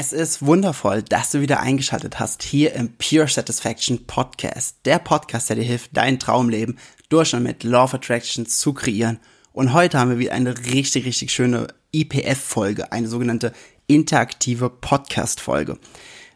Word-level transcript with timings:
Es 0.00 0.12
ist 0.12 0.46
wundervoll, 0.46 1.02
dass 1.02 1.32
du 1.32 1.40
wieder 1.40 1.58
eingeschaltet 1.58 2.20
hast 2.20 2.44
hier 2.44 2.72
im 2.74 2.92
Pure 2.98 3.26
Satisfaction 3.26 4.06
Podcast. 4.06 4.76
Der 4.84 5.00
Podcast, 5.00 5.48
der 5.48 5.56
dir 5.56 5.64
hilft, 5.64 5.90
dein 5.92 6.20
Traumleben 6.20 6.78
durch 7.08 7.34
und 7.34 7.42
mit 7.42 7.64
Law 7.64 7.82
of 7.82 7.94
Attraction 7.94 8.46
zu 8.46 8.74
kreieren. 8.74 9.18
Und 9.50 9.72
heute 9.72 9.98
haben 9.98 10.10
wir 10.10 10.20
wieder 10.20 10.34
eine 10.34 10.56
richtig, 10.56 11.04
richtig 11.04 11.32
schöne 11.32 11.66
IPF-Folge, 11.90 12.92
eine 12.92 13.08
sogenannte 13.08 13.52
interaktive 13.88 14.70
Podcast-Folge. 14.70 15.78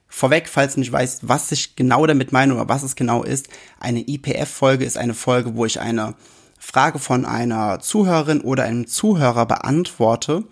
Vorweg, 0.08 0.48
falls 0.48 0.74
du 0.74 0.80
nicht 0.80 0.90
weißt, 0.90 1.28
was 1.28 1.52
ich 1.52 1.76
genau 1.76 2.04
damit 2.04 2.32
meine 2.32 2.54
oder 2.54 2.68
was 2.68 2.82
es 2.82 2.96
genau 2.96 3.22
ist, 3.22 3.48
eine 3.78 4.00
IPF-Folge 4.00 4.84
ist 4.84 4.98
eine 4.98 5.14
Folge, 5.14 5.54
wo 5.54 5.66
ich 5.66 5.78
eine 5.78 6.16
Frage 6.58 6.98
von 6.98 7.24
einer 7.24 7.78
Zuhörerin 7.78 8.40
oder 8.40 8.64
einem 8.64 8.88
Zuhörer 8.88 9.46
beantworte 9.46 10.42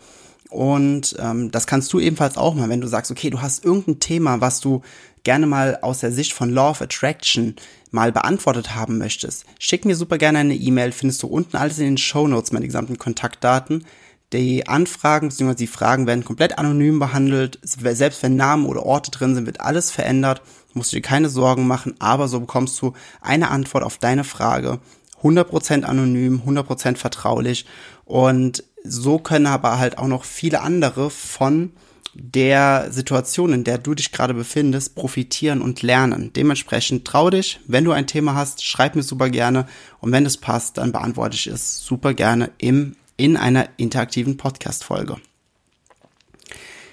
und 0.51 1.17
ähm, 1.19 1.51
das 1.51 1.67
kannst 1.67 1.93
du 1.93 2.01
ebenfalls 2.01 2.37
auch 2.37 2.55
mal, 2.55 2.69
wenn 2.69 2.81
du 2.81 2.89
sagst, 2.89 3.11
okay, 3.11 3.31
du 3.31 3.41
hast 3.41 3.65
irgendein 3.65 4.01
Thema, 4.01 4.41
was 4.41 4.61
du 4.61 4.83
gerne 5.23 5.47
mal 5.47 5.79
aus 5.83 6.01
der 6.01 6.13
Sicht 6.13 6.33
von 6.33 6.51
Law 6.51 6.71
of 6.71 6.83
Attraction 6.83 7.55
mal 7.91 8.13
beantwortet 8.13 8.75
haben 8.75 8.99
möchtest. 8.99 9.45
Schick 9.59 9.85
mir 9.85 9.97
super 9.97 10.19
gerne 10.19 10.39
eine 10.41 10.55
E-Mail, 10.55 10.93
findest 10.93 11.23
du 11.23 11.27
unten 11.27 11.57
alles 11.57 11.79
in 11.79 11.85
den 11.85 11.99
Show 11.99 12.27
Notes, 12.27 12.53
meine 12.53 12.67
gesamten 12.67 12.99
Kontaktdaten. 12.99 13.85
Die 14.33 14.69
Anfragen 14.69 15.29
bzw. 15.29 15.55
die 15.55 15.67
Fragen 15.67 16.07
werden 16.07 16.25
komplett 16.25 16.59
anonym 16.59 17.01
behandelt. 17.01 17.59
Selbst 17.63 18.23
wenn 18.23 18.37
Namen 18.37 18.67
oder 18.67 18.87
Orte 18.87 19.11
drin 19.11 19.35
sind, 19.35 19.47
wird 19.47 19.61
alles 19.61 19.91
verändert. 19.91 20.43
Musst 20.73 20.93
du 20.93 20.97
dir 20.97 21.03
keine 21.03 21.29
Sorgen 21.29 21.67
machen, 21.67 21.95
aber 21.99 22.29
so 22.29 22.39
bekommst 22.39 22.81
du 22.81 22.93
eine 23.21 23.51
Antwort 23.51 23.83
auf 23.83 23.99
deine 23.99 24.23
Frage. 24.23 24.79
100% 25.23 25.83
anonym, 25.83 26.43
100% 26.47 26.97
vertraulich 26.97 27.67
und 28.05 28.65
so 28.85 29.19
können 29.19 29.47
aber 29.47 29.79
halt 29.79 29.99
auch 29.99 30.07
noch 30.07 30.25
viele 30.25 30.61
andere 30.61 31.11
von 31.11 31.73
der 32.15 32.89
Situation, 32.91 33.53
in 33.53 33.65
der 33.65 33.79
du 33.79 33.95
dich 33.95 34.11
gerade 34.11 34.35
befindest, 34.35 34.95
profitieren 34.95 35.63
und 35.63 35.83
lernen. 35.83 36.33
Dementsprechend 36.33 37.05
trau 37.07 37.31
dich, 37.31 37.61
wenn 37.67 37.85
du 37.85 37.93
ein 37.93 38.07
Thema 38.07 38.35
hast, 38.35 38.65
schreib 38.65 38.97
mir 38.97 39.03
super 39.03 39.31
gerne 39.31 39.67
und 40.01 40.11
wenn 40.13 40.27
es 40.27 40.37
passt, 40.37 40.79
dann 40.79 40.93
beantworte 40.93 41.37
ich 41.37 41.47
es 41.47 41.85
super 41.85 42.15
gerne 42.15 42.51
im, 42.59 42.97
in 43.17 43.37
einer 43.37 43.69
interaktiven 43.77 44.37
Podcast-Folge. 44.37 45.17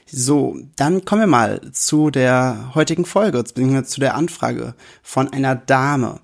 So, 0.09 0.57
dann 0.77 1.03
kommen 1.03 1.21
wir 1.21 1.27
mal 1.27 1.61
zu 1.73 2.11
der 2.11 2.71
heutigen 2.75 3.05
Folge, 3.05 3.39
beziehungsweise 3.39 3.85
zu 3.85 3.99
der 3.99 4.15
Anfrage 4.15 4.73
von 5.03 5.33
einer 5.33 5.55
Dame. 5.55 6.21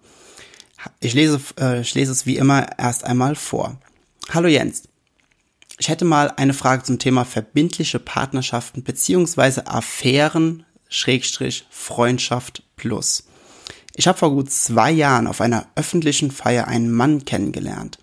Ich 0.99 1.13
lese, 1.13 1.41
äh, 1.59 1.81
ich 1.81 1.93
lese 1.93 2.11
es 2.11 2.25
wie 2.25 2.37
immer 2.37 2.77
erst 2.77 3.03
einmal 3.03 3.35
vor. 3.35 3.77
Hallo 4.29 4.47
Jens. 4.47 4.83
Ich 5.79 5.89
hätte 5.89 6.05
mal 6.05 6.31
eine 6.37 6.53
Frage 6.53 6.83
zum 6.83 6.99
Thema 6.99 7.25
verbindliche 7.25 7.99
Partnerschaften 7.99 8.83
beziehungsweise 8.83 9.67
Affären 9.67 10.65
Schrägstrich 10.87 11.65
Freundschaft 11.71 12.63
plus. 12.75 13.23
Ich 13.95 14.07
habe 14.07 14.17
vor 14.17 14.31
gut 14.31 14.51
zwei 14.51 14.91
Jahren 14.91 15.27
auf 15.27 15.41
einer 15.41 15.67
öffentlichen 15.75 16.31
Feier 16.31 16.67
einen 16.67 16.91
Mann 16.91 17.25
kennengelernt. 17.25 17.97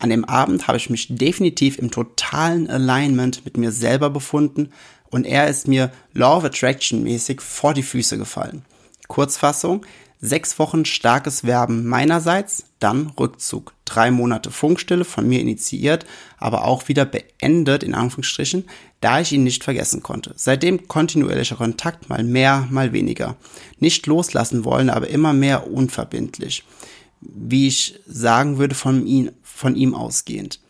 An 0.00 0.10
dem 0.10 0.24
Abend 0.24 0.66
habe 0.66 0.78
ich 0.78 0.90
mich 0.90 1.06
definitiv 1.14 1.78
im 1.78 1.92
totalen 1.92 2.68
Alignment 2.68 3.44
mit 3.44 3.56
mir 3.56 3.70
selber 3.70 4.10
befunden 4.10 4.72
und 5.10 5.24
er 5.24 5.46
ist 5.46 5.68
mir 5.68 5.92
Law 6.12 6.38
of 6.38 6.44
Attraction 6.44 7.04
mäßig 7.04 7.40
vor 7.40 7.74
die 7.74 7.84
Füße 7.84 8.18
gefallen. 8.18 8.64
Kurzfassung, 9.06 9.86
Sechs 10.24 10.56
Wochen 10.60 10.84
starkes 10.84 11.42
Werben 11.42 11.84
meinerseits, 11.84 12.66
dann 12.78 13.08
Rückzug. 13.18 13.74
Drei 13.84 14.12
Monate 14.12 14.52
Funkstille 14.52 15.04
von 15.04 15.28
mir 15.28 15.40
initiiert, 15.40 16.06
aber 16.38 16.64
auch 16.64 16.86
wieder 16.86 17.04
beendet, 17.04 17.82
in 17.82 17.92
Anführungsstrichen, 17.92 18.66
da 19.00 19.20
ich 19.20 19.32
ihn 19.32 19.42
nicht 19.42 19.64
vergessen 19.64 20.00
konnte. 20.00 20.32
Seitdem 20.36 20.86
kontinuierlicher 20.86 21.56
Kontakt, 21.56 22.08
mal 22.08 22.22
mehr, 22.22 22.68
mal 22.70 22.92
weniger. 22.92 23.34
Nicht 23.80 24.06
loslassen 24.06 24.64
wollen, 24.64 24.90
aber 24.90 25.08
immer 25.08 25.32
mehr 25.32 25.68
unverbindlich. 25.68 26.62
Wie 27.20 27.66
ich 27.66 27.98
sagen 28.06 28.58
würde 28.58 28.76
von 28.76 29.04
ihm, 29.04 29.32
von 29.42 29.74
ihm 29.74 29.92
ausgehend. 29.92 30.60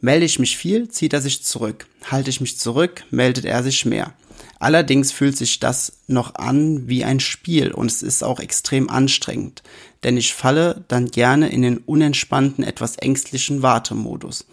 Melde 0.00 0.26
ich 0.26 0.38
mich 0.38 0.56
viel, 0.56 0.88
zieht 0.88 1.12
er 1.12 1.20
sich 1.20 1.42
zurück. 1.42 1.88
Halte 2.08 2.30
ich 2.30 2.40
mich 2.40 2.56
zurück, 2.56 3.02
meldet 3.10 3.46
er 3.46 3.64
sich 3.64 3.84
mehr. 3.84 4.14
Allerdings 4.62 5.10
fühlt 5.10 5.36
sich 5.36 5.58
das 5.58 5.94
noch 6.06 6.36
an 6.36 6.86
wie 6.86 7.02
ein 7.02 7.18
Spiel 7.18 7.72
und 7.72 7.90
es 7.90 8.00
ist 8.00 8.22
auch 8.22 8.38
extrem 8.38 8.88
anstrengend, 8.88 9.64
denn 10.04 10.16
ich 10.16 10.34
falle 10.34 10.84
dann 10.86 11.10
gerne 11.10 11.48
in 11.48 11.62
den 11.62 11.78
unentspannten, 11.78 12.62
etwas 12.62 12.94
ängstlichen 12.94 13.62
Wartemodus. 13.62 14.46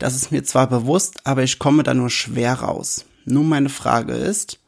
Das 0.00 0.16
ist 0.16 0.32
mir 0.32 0.42
zwar 0.42 0.68
bewusst, 0.68 1.24
aber 1.28 1.44
ich 1.44 1.60
komme 1.60 1.84
da 1.84 1.94
nur 1.94 2.10
schwer 2.10 2.54
raus. 2.54 3.04
Nun 3.24 3.48
meine 3.48 3.68
Frage 3.68 4.14
ist, 4.14 4.58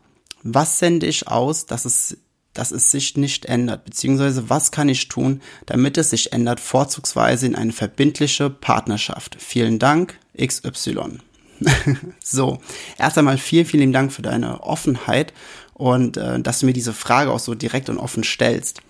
was 0.44 0.78
sende 0.78 1.06
ich 1.06 1.26
aus, 1.26 1.66
dass 1.66 1.84
es, 1.84 2.16
dass 2.52 2.70
es 2.70 2.92
sich 2.92 3.16
nicht 3.16 3.46
ändert, 3.46 3.84
beziehungsweise 3.84 4.48
was 4.48 4.70
kann 4.70 4.88
ich 4.88 5.08
tun, 5.08 5.42
damit 5.66 5.98
es 5.98 6.10
sich 6.10 6.32
ändert, 6.32 6.60
vorzugsweise 6.60 7.46
in 7.46 7.56
eine 7.56 7.72
verbindliche 7.72 8.48
Partnerschaft. 8.48 9.38
Vielen 9.40 9.80
Dank, 9.80 10.20
XY. 10.40 11.18
so, 12.22 12.58
erst 12.98 13.18
einmal 13.18 13.38
vielen, 13.38 13.66
vielen 13.66 13.92
Dank 13.92 14.12
für 14.12 14.22
deine 14.22 14.62
Offenheit 14.62 15.32
und 15.74 16.16
äh, 16.16 16.40
dass 16.40 16.60
du 16.60 16.66
mir 16.66 16.72
diese 16.72 16.92
Frage 16.92 17.30
auch 17.30 17.38
so 17.38 17.54
direkt 17.54 17.88
und 17.88 17.98
offen 17.98 18.24
stellst. 18.24 18.80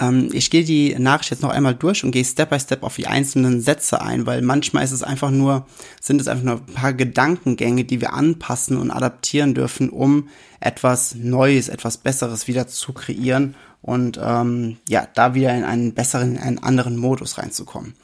Ähm, 0.00 0.30
ich 0.32 0.50
gehe 0.50 0.64
die 0.64 0.94
Nachricht 0.98 1.30
jetzt 1.30 1.42
noch 1.42 1.50
einmal 1.50 1.74
durch 1.74 2.04
und 2.04 2.10
gehe 2.10 2.24
Step 2.24 2.50
by 2.50 2.60
Step 2.60 2.82
auf 2.82 2.96
die 2.96 3.06
einzelnen 3.06 3.60
Sätze 3.60 4.00
ein, 4.00 4.26
weil 4.26 4.42
manchmal 4.42 4.84
ist 4.84 4.92
es 4.92 5.02
einfach 5.02 5.30
nur, 5.30 5.66
sind 6.00 6.20
es 6.20 6.28
einfach 6.28 6.44
nur 6.44 6.54
ein 6.56 6.74
paar 6.74 6.92
Gedankengänge, 6.92 7.84
die 7.84 8.00
wir 8.00 8.12
anpassen 8.12 8.76
und 8.76 8.90
adaptieren 8.90 9.54
dürfen, 9.54 9.90
um 9.90 10.28
etwas 10.60 11.14
Neues, 11.14 11.68
etwas 11.68 11.98
Besseres 11.98 12.48
wieder 12.48 12.66
zu 12.68 12.92
kreieren 12.92 13.54
und 13.80 14.18
ähm, 14.22 14.78
ja, 14.88 15.06
da 15.14 15.34
wieder 15.34 15.54
in 15.54 15.64
einen 15.64 15.92
besseren, 15.92 16.36
in 16.36 16.38
einen 16.38 16.58
anderen 16.58 16.96
Modus 16.96 17.38
reinzukommen. 17.38 17.94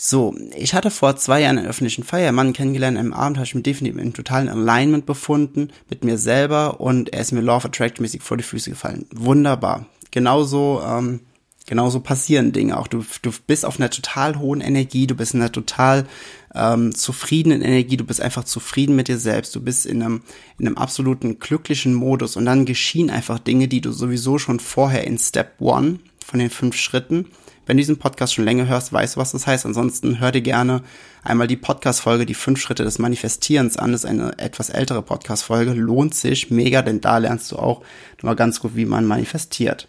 So, 0.00 0.32
ich 0.54 0.74
hatte 0.74 0.92
vor 0.92 1.16
zwei 1.16 1.40
Jahren 1.40 1.58
einen 1.58 1.66
öffentlichen 1.66 2.04
Feiermann 2.04 2.52
kennengelernt. 2.52 2.96
Am 2.96 3.12
Abend 3.12 3.36
habe 3.36 3.46
ich 3.46 3.56
mich 3.56 3.64
definitiv 3.64 4.00
in 4.00 4.12
totalen 4.14 4.48
Alignment 4.48 5.06
befunden 5.06 5.70
mit 5.90 6.04
mir 6.04 6.18
selber 6.18 6.80
und 6.80 7.12
er 7.12 7.20
ist 7.20 7.32
mir 7.32 7.40
Law 7.40 7.56
of 7.56 7.64
Attraction 7.64 8.04
mäßig 8.04 8.22
vor 8.22 8.36
die 8.36 8.44
Füße 8.44 8.70
gefallen. 8.70 9.06
Wunderbar. 9.12 9.86
Genauso, 10.12 10.80
ähm, 10.86 11.18
genauso 11.66 11.98
passieren 11.98 12.52
Dinge 12.52 12.78
auch. 12.78 12.86
Du, 12.86 13.04
du 13.22 13.32
bist 13.48 13.64
auf 13.64 13.80
einer 13.80 13.90
total 13.90 14.38
hohen 14.38 14.60
Energie, 14.60 15.08
du 15.08 15.16
bist 15.16 15.34
in 15.34 15.40
einer 15.40 15.50
total 15.50 16.06
ähm, 16.54 16.94
zufriedenen 16.94 17.60
Energie, 17.60 17.96
du 17.96 18.04
bist 18.04 18.20
einfach 18.20 18.44
zufrieden 18.44 18.94
mit 18.94 19.08
dir 19.08 19.18
selbst, 19.18 19.56
du 19.56 19.60
bist 19.60 19.84
in 19.84 20.00
einem, 20.00 20.22
in 20.60 20.68
einem 20.68 20.78
absoluten 20.78 21.40
glücklichen 21.40 21.92
Modus 21.92 22.36
und 22.36 22.44
dann 22.44 22.66
geschehen 22.66 23.10
einfach 23.10 23.40
Dinge, 23.40 23.66
die 23.66 23.80
du 23.80 23.90
sowieso 23.90 24.38
schon 24.38 24.60
vorher 24.60 25.04
in 25.08 25.18
Step 25.18 25.60
One 25.60 25.98
von 26.24 26.38
den 26.38 26.50
fünf 26.50 26.76
Schritten 26.76 27.26
wenn 27.68 27.76
du 27.76 27.82
diesen 27.82 27.98
Podcast 27.98 28.32
schon 28.32 28.46
länger 28.46 28.66
hörst, 28.66 28.94
weißt 28.94 29.16
du, 29.16 29.20
was 29.20 29.32
das 29.32 29.46
heißt. 29.46 29.66
Ansonsten 29.66 30.20
hör 30.20 30.32
dir 30.32 30.40
gerne 30.40 30.82
einmal 31.22 31.46
die 31.46 31.58
Podcast-Folge, 31.58 32.24
die 32.24 32.32
fünf 32.32 32.58
Schritte 32.60 32.82
des 32.82 32.98
Manifestierens 32.98 33.76
an. 33.76 33.92
Das 33.92 34.04
ist 34.04 34.10
eine 34.10 34.38
etwas 34.38 34.70
ältere 34.70 35.02
Podcast-Folge. 35.02 35.74
Lohnt 35.74 36.14
sich 36.14 36.50
mega, 36.50 36.80
denn 36.80 37.02
da 37.02 37.18
lernst 37.18 37.52
du 37.52 37.56
auch 37.56 37.82
nochmal 38.16 38.36
ganz 38.36 38.60
gut, 38.60 38.74
wie 38.74 38.86
man 38.86 39.04
manifestiert. 39.04 39.86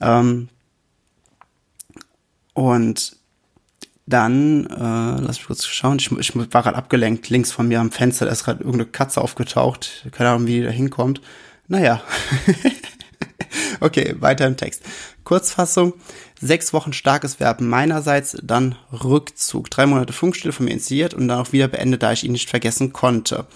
Ähm 0.00 0.48
und 2.54 3.16
dann, 4.06 4.64
äh, 4.66 5.20
lass 5.20 5.36
mich 5.36 5.46
kurz 5.46 5.66
schauen, 5.66 5.98
ich, 5.98 6.10
ich 6.10 6.34
war 6.34 6.62
gerade 6.62 6.76
abgelenkt, 6.76 7.28
links 7.28 7.52
von 7.52 7.68
mir 7.68 7.80
am 7.80 7.90
Fenster, 7.90 8.24
da 8.24 8.32
ist 8.32 8.44
gerade 8.44 8.60
irgendeine 8.60 8.86
Katze 8.86 9.20
aufgetaucht. 9.20 10.06
Keine 10.10 10.30
Ahnung, 10.30 10.46
wie 10.46 10.60
die 10.60 10.64
da 10.64 10.70
hinkommt. 10.70 11.20
Naja. 11.68 12.02
okay, 13.84 14.16
weiter 14.18 14.46
im 14.46 14.56
Text. 14.56 14.82
Kurzfassung, 15.24 15.94
sechs 16.40 16.72
Wochen 16.72 16.92
starkes 16.92 17.38
Verb 17.40 17.60
meinerseits, 17.60 18.36
dann 18.42 18.76
Rückzug. 18.92 19.70
Drei 19.70 19.86
Monate 19.86 20.12
Funkstille 20.12 20.52
von 20.52 20.64
mir 20.64 20.72
initiiert 20.72 21.14
und 21.14 21.28
dann 21.28 21.40
auch 21.40 21.52
wieder 21.52 21.68
beendet, 21.68 22.02
da 22.02 22.12
ich 22.12 22.24
ihn 22.24 22.32
nicht 22.32 22.50
vergessen 22.50 22.92
konnte. 22.92 23.46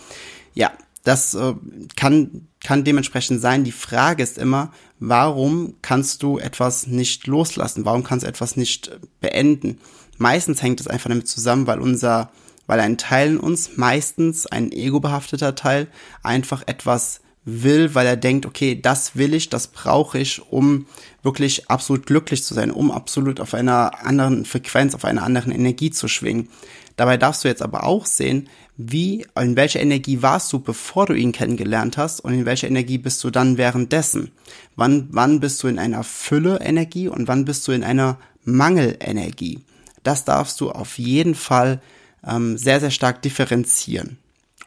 Ja, 0.55 0.73
das 1.05 1.35
äh, 1.35 1.55
kann, 1.97 2.49
kann 2.61 2.85
dementsprechend 2.85 3.41
sein. 3.41 3.65
Die 3.65 3.73
Frage 3.73 4.23
ist 4.23 4.39
immer, 4.39 4.73
warum 4.99 5.75
kannst 5.81 6.23
du 6.23 6.39
etwas 6.39 6.87
nicht 6.87 7.27
loslassen? 7.27 7.85
Warum 7.85 8.05
kannst 8.05 8.25
du 8.25 8.29
etwas 8.29 8.57
nicht 8.57 8.91
beenden? 9.21 9.79
Meistens 10.19 10.63
hängt 10.63 10.81
es 10.81 10.89
einfach 10.89 11.09
damit 11.09 11.29
zusammen, 11.29 11.67
weil 11.67 11.81
unser 11.81 12.31
weil 12.69 12.81
ein 12.81 12.99
Teil 12.99 13.31
in 13.31 13.41
uns, 13.41 13.77
meistens 13.77 14.47
ein 14.47 14.71
ego-behafteter 14.71 15.55
Teil, 15.55 15.89
einfach 16.23 16.63
etwas 16.67 17.23
will, 17.49 17.95
weil 17.95 18.07
er 18.07 18.17
denkt, 18.17 18.47
okay, 18.47 18.79
das 18.81 19.17
will 19.17 19.35
ich, 19.35 19.49
das 19.49 19.69
brauche 19.69 20.19
ich, 20.19 20.43
um 20.51 20.87
wirklich 21.23 21.71
absolut 21.71 22.07
glücklich 22.07 22.45
zu 22.45 22.55
sein, 22.55 22.71
um 22.71 22.91
absolut 22.91 23.41
auf 23.41 23.55
einer 23.55 24.05
anderen 24.05 24.45
Frequenz, 24.45 24.95
auf 24.95 25.05
einer 25.05 25.23
anderen 25.23 25.53
Energie 25.53 25.91
zu 25.91 26.09
schwingen. 26.09 26.49
Dabei 26.97 27.17
darfst 27.17 27.45
du 27.45 27.49
jetzt 27.49 27.63
aber 27.63 27.85
auch 27.85 28.07
sehen, 28.07 28.49
wie, 28.77 29.27
in 29.41 29.57
welcher 29.57 29.81
Energie 29.81 30.23
warst 30.23 30.53
du, 30.53 30.61
bevor 30.61 31.07
du 31.07 31.15
ihn 31.15 31.33
kennengelernt 31.33 31.97
hast 31.97 32.21
und 32.21 32.35
in 32.35 32.45
welcher 32.45 32.69
Energie 32.69 32.99
bist 32.99 33.23
du 33.25 33.31
dann 33.31 33.57
währenddessen. 33.57 34.31
Wann, 34.77 35.09
wann 35.11 35.41
bist 35.41 35.63
du 35.63 35.69
in 35.69 35.79
einer 35.79 36.05
Fülle-Energie 36.05 37.09
und 37.09 37.29
wann 37.29 37.45
bist 37.45 37.67
du 37.67 37.73
in 37.73 37.83
einer 37.85 38.19
Mangelenergie. 38.45 39.61
Das 40.03 40.25
darfst 40.25 40.61
du 40.61 40.71
auf 40.71 40.99
jeden 40.99 41.35
Fall 41.35 41.81
ähm, 42.27 42.57
sehr, 42.57 42.81
sehr 42.81 42.91
stark 42.91 43.23
differenzieren. 43.23 44.19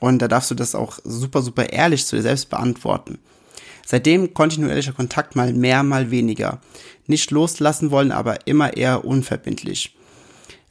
Und 0.01 0.19
da 0.19 0.27
darfst 0.27 0.49
du 0.49 0.55
das 0.55 0.73
auch 0.73 0.97
super, 1.03 1.43
super 1.43 1.71
ehrlich 1.71 2.07
zu 2.07 2.15
dir 2.15 2.23
selbst 2.23 2.49
beantworten. 2.49 3.19
Seitdem 3.85 4.33
kontinuierlicher 4.33 4.93
Kontakt 4.93 5.35
mal 5.35 5.53
mehr, 5.53 5.83
mal 5.83 6.09
weniger. 6.09 6.59
Nicht 7.05 7.29
loslassen 7.29 7.91
wollen, 7.91 8.11
aber 8.11 8.47
immer 8.47 8.75
eher 8.75 9.05
unverbindlich. 9.05 9.95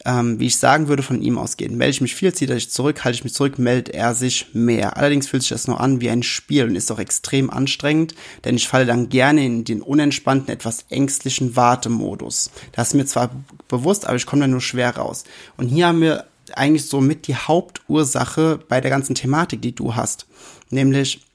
Ähm, 0.05 0.41
wie 0.41 0.47
ich 0.47 0.57
sagen 0.57 0.89
würde, 0.89 1.05
von 1.05 1.23
ihm 1.23 1.39
ausgehen. 1.39 1.77
Melde 1.77 1.91
ich 1.91 2.01
mich 2.01 2.17
viel, 2.17 2.33
ziehe 2.33 2.53
ich 2.57 2.71
zurück, 2.71 3.05
halte 3.05 3.17
ich 3.17 3.25
mich 3.25 3.35
zurück, 3.35 3.59
meldet 3.59 3.91
er 3.91 4.15
sich 4.15 4.47
mehr. 4.53 4.97
Allerdings 4.97 5.29
fühlt 5.29 5.43
sich 5.43 5.51
das 5.51 5.69
nur 5.69 5.79
an 5.79 6.01
wie 6.01 6.11
ein 6.11 6.25
Spiel 6.25 6.65
und 6.65 6.75
ist 6.75 6.91
auch 6.91 6.99
extrem 6.99 7.51
anstrengend, 7.51 8.15
denn 8.45 8.57
ich 8.57 8.67
falle 8.67 8.87
dann 8.87 9.11
gerne 9.11 9.45
in 9.45 9.63
den 9.65 9.83
unentspannten, 9.83 10.53
etwas 10.53 10.87
ängstlichen 10.89 11.55
Wartemodus. 11.55 12.51
Das 12.73 12.89
ist 12.89 12.95
mir 12.95 13.07
zwar 13.07 13.31
bewusst, 13.69 14.07
aber 14.07 14.17
ich 14.17 14.27
komme 14.27 14.41
da 14.41 14.49
nur 14.49 14.63
schwer 14.63 14.97
raus. 14.97 15.23
Und 15.57 15.69
hier 15.69 15.87
haben 15.87 16.01
wir 16.01 16.25
eigentlich 16.57 16.87
so 16.87 17.01
mit 17.01 17.27
die 17.27 17.37
Hauptursache 17.37 18.59
bei 18.69 18.81
der 18.81 18.91
ganzen 18.91 19.15
Thematik, 19.15 19.63
die 19.63 19.75
du 19.75 19.95
hast. 19.95 20.27
Nämlich, 20.71 21.27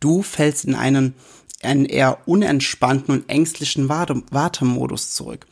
du 0.00 0.22
fällst 0.22 0.64
in 0.64 0.74
einen, 0.74 1.14
einen 1.62 1.84
eher 1.84 2.18
unentspannten 2.26 3.14
und 3.14 3.28
ängstlichen 3.28 3.88
Warte 3.88 4.22
Wartemodus 4.30 5.14
zurück. 5.14 5.46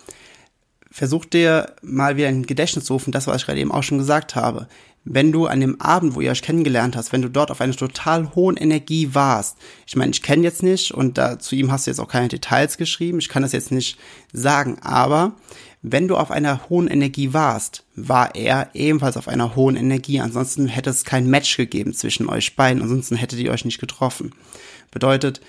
Versuch 0.90 1.24
dir 1.24 1.74
mal 1.82 2.16
wieder 2.16 2.28
ein 2.28 2.46
Gedächtnis 2.46 2.84
zu 2.84 2.92
rufen, 2.92 3.12
das, 3.12 3.26
was 3.26 3.40
ich 3.40 3.46
gerade 3.46 3.60
eben 3.60 3.72
auch 3.72 3.82
schon 3.82 3.98
gesagt 3.98 4.36
habe. 4.36 4.68
Wenn 5.06 5.32
du 5.32 5.46
an 5.46 5.60
dem 5.60 5.80
Abend, 5.80 6.14
wo 6.14 6.20
ihr 6.22 6.30
euch 6.30 6.40
kennengelernt 6.40 6.96
hast, 6.96 7.12
wenn 7.12 7.22
du 7.22 7.28
dort 7.28 7.50
auf 7.50 7.60
einer 7.60 7.74
total 7.74 8.34
hohen 8.34 8.56
Energie 8.56 9.14
warst, 9.14 9.58
ich 9.86 9.96
meine, 9.96 10.12
ich 10.12 10.22
kenne 10.22 10.42
jetzt 10.42 10.62
nicht 10.62 10.92
und 10.92 11.18
da, 11.18 11.38
zu 11.38 11.54
ihm 11.56 11.70
hast 11.70 11.86
du 11.86 11.90
jetzt 11.90 12.00
auch 12.00 12.08
keine 12.08 12.28
Details 12.28 12.78
geschrieben, 12.78 13.18
ich 13.18 13.28
kann 13.28 13.42
das 13.42 13.52
jetzt 13.52 13.70
nicht 13.70 13.98
sagen, 14.32 14.78
aber 14.80 15.34
wenn 15.86 16.08
du 16.08 16.16
auf 16.16 16.30
einer 16.30 16.70
hohen 16.70 16.88
Energie 16.88 17.34
warst, 17.34 17.84
war 17.94 18.34
er 18.34 18.70
ebenfalls 18.72 19.18
auf 19.18 19.28
einer 19.28 19.54
hohen 19.54 19.76
Energie. 19.76 20.18
Ansonsten 20.18 20.66
hätte 20.66 20.88
es 20.88 21.04
kein 21.04 21.28
Match 21.28 21.58
gegeben 21.58 21.92
zwischen 21.92 22.26
euch 22.26 22.56
beiden. 22.56 22.82
Ansonsten 22.82 23.16
hättet 23.16 23.38
ihr 23.40 23.50
euch 23.50 23.66
nicht 23.66 23.80
getroffen. 23.80 24.32
Bedeutet, 24.90 25.42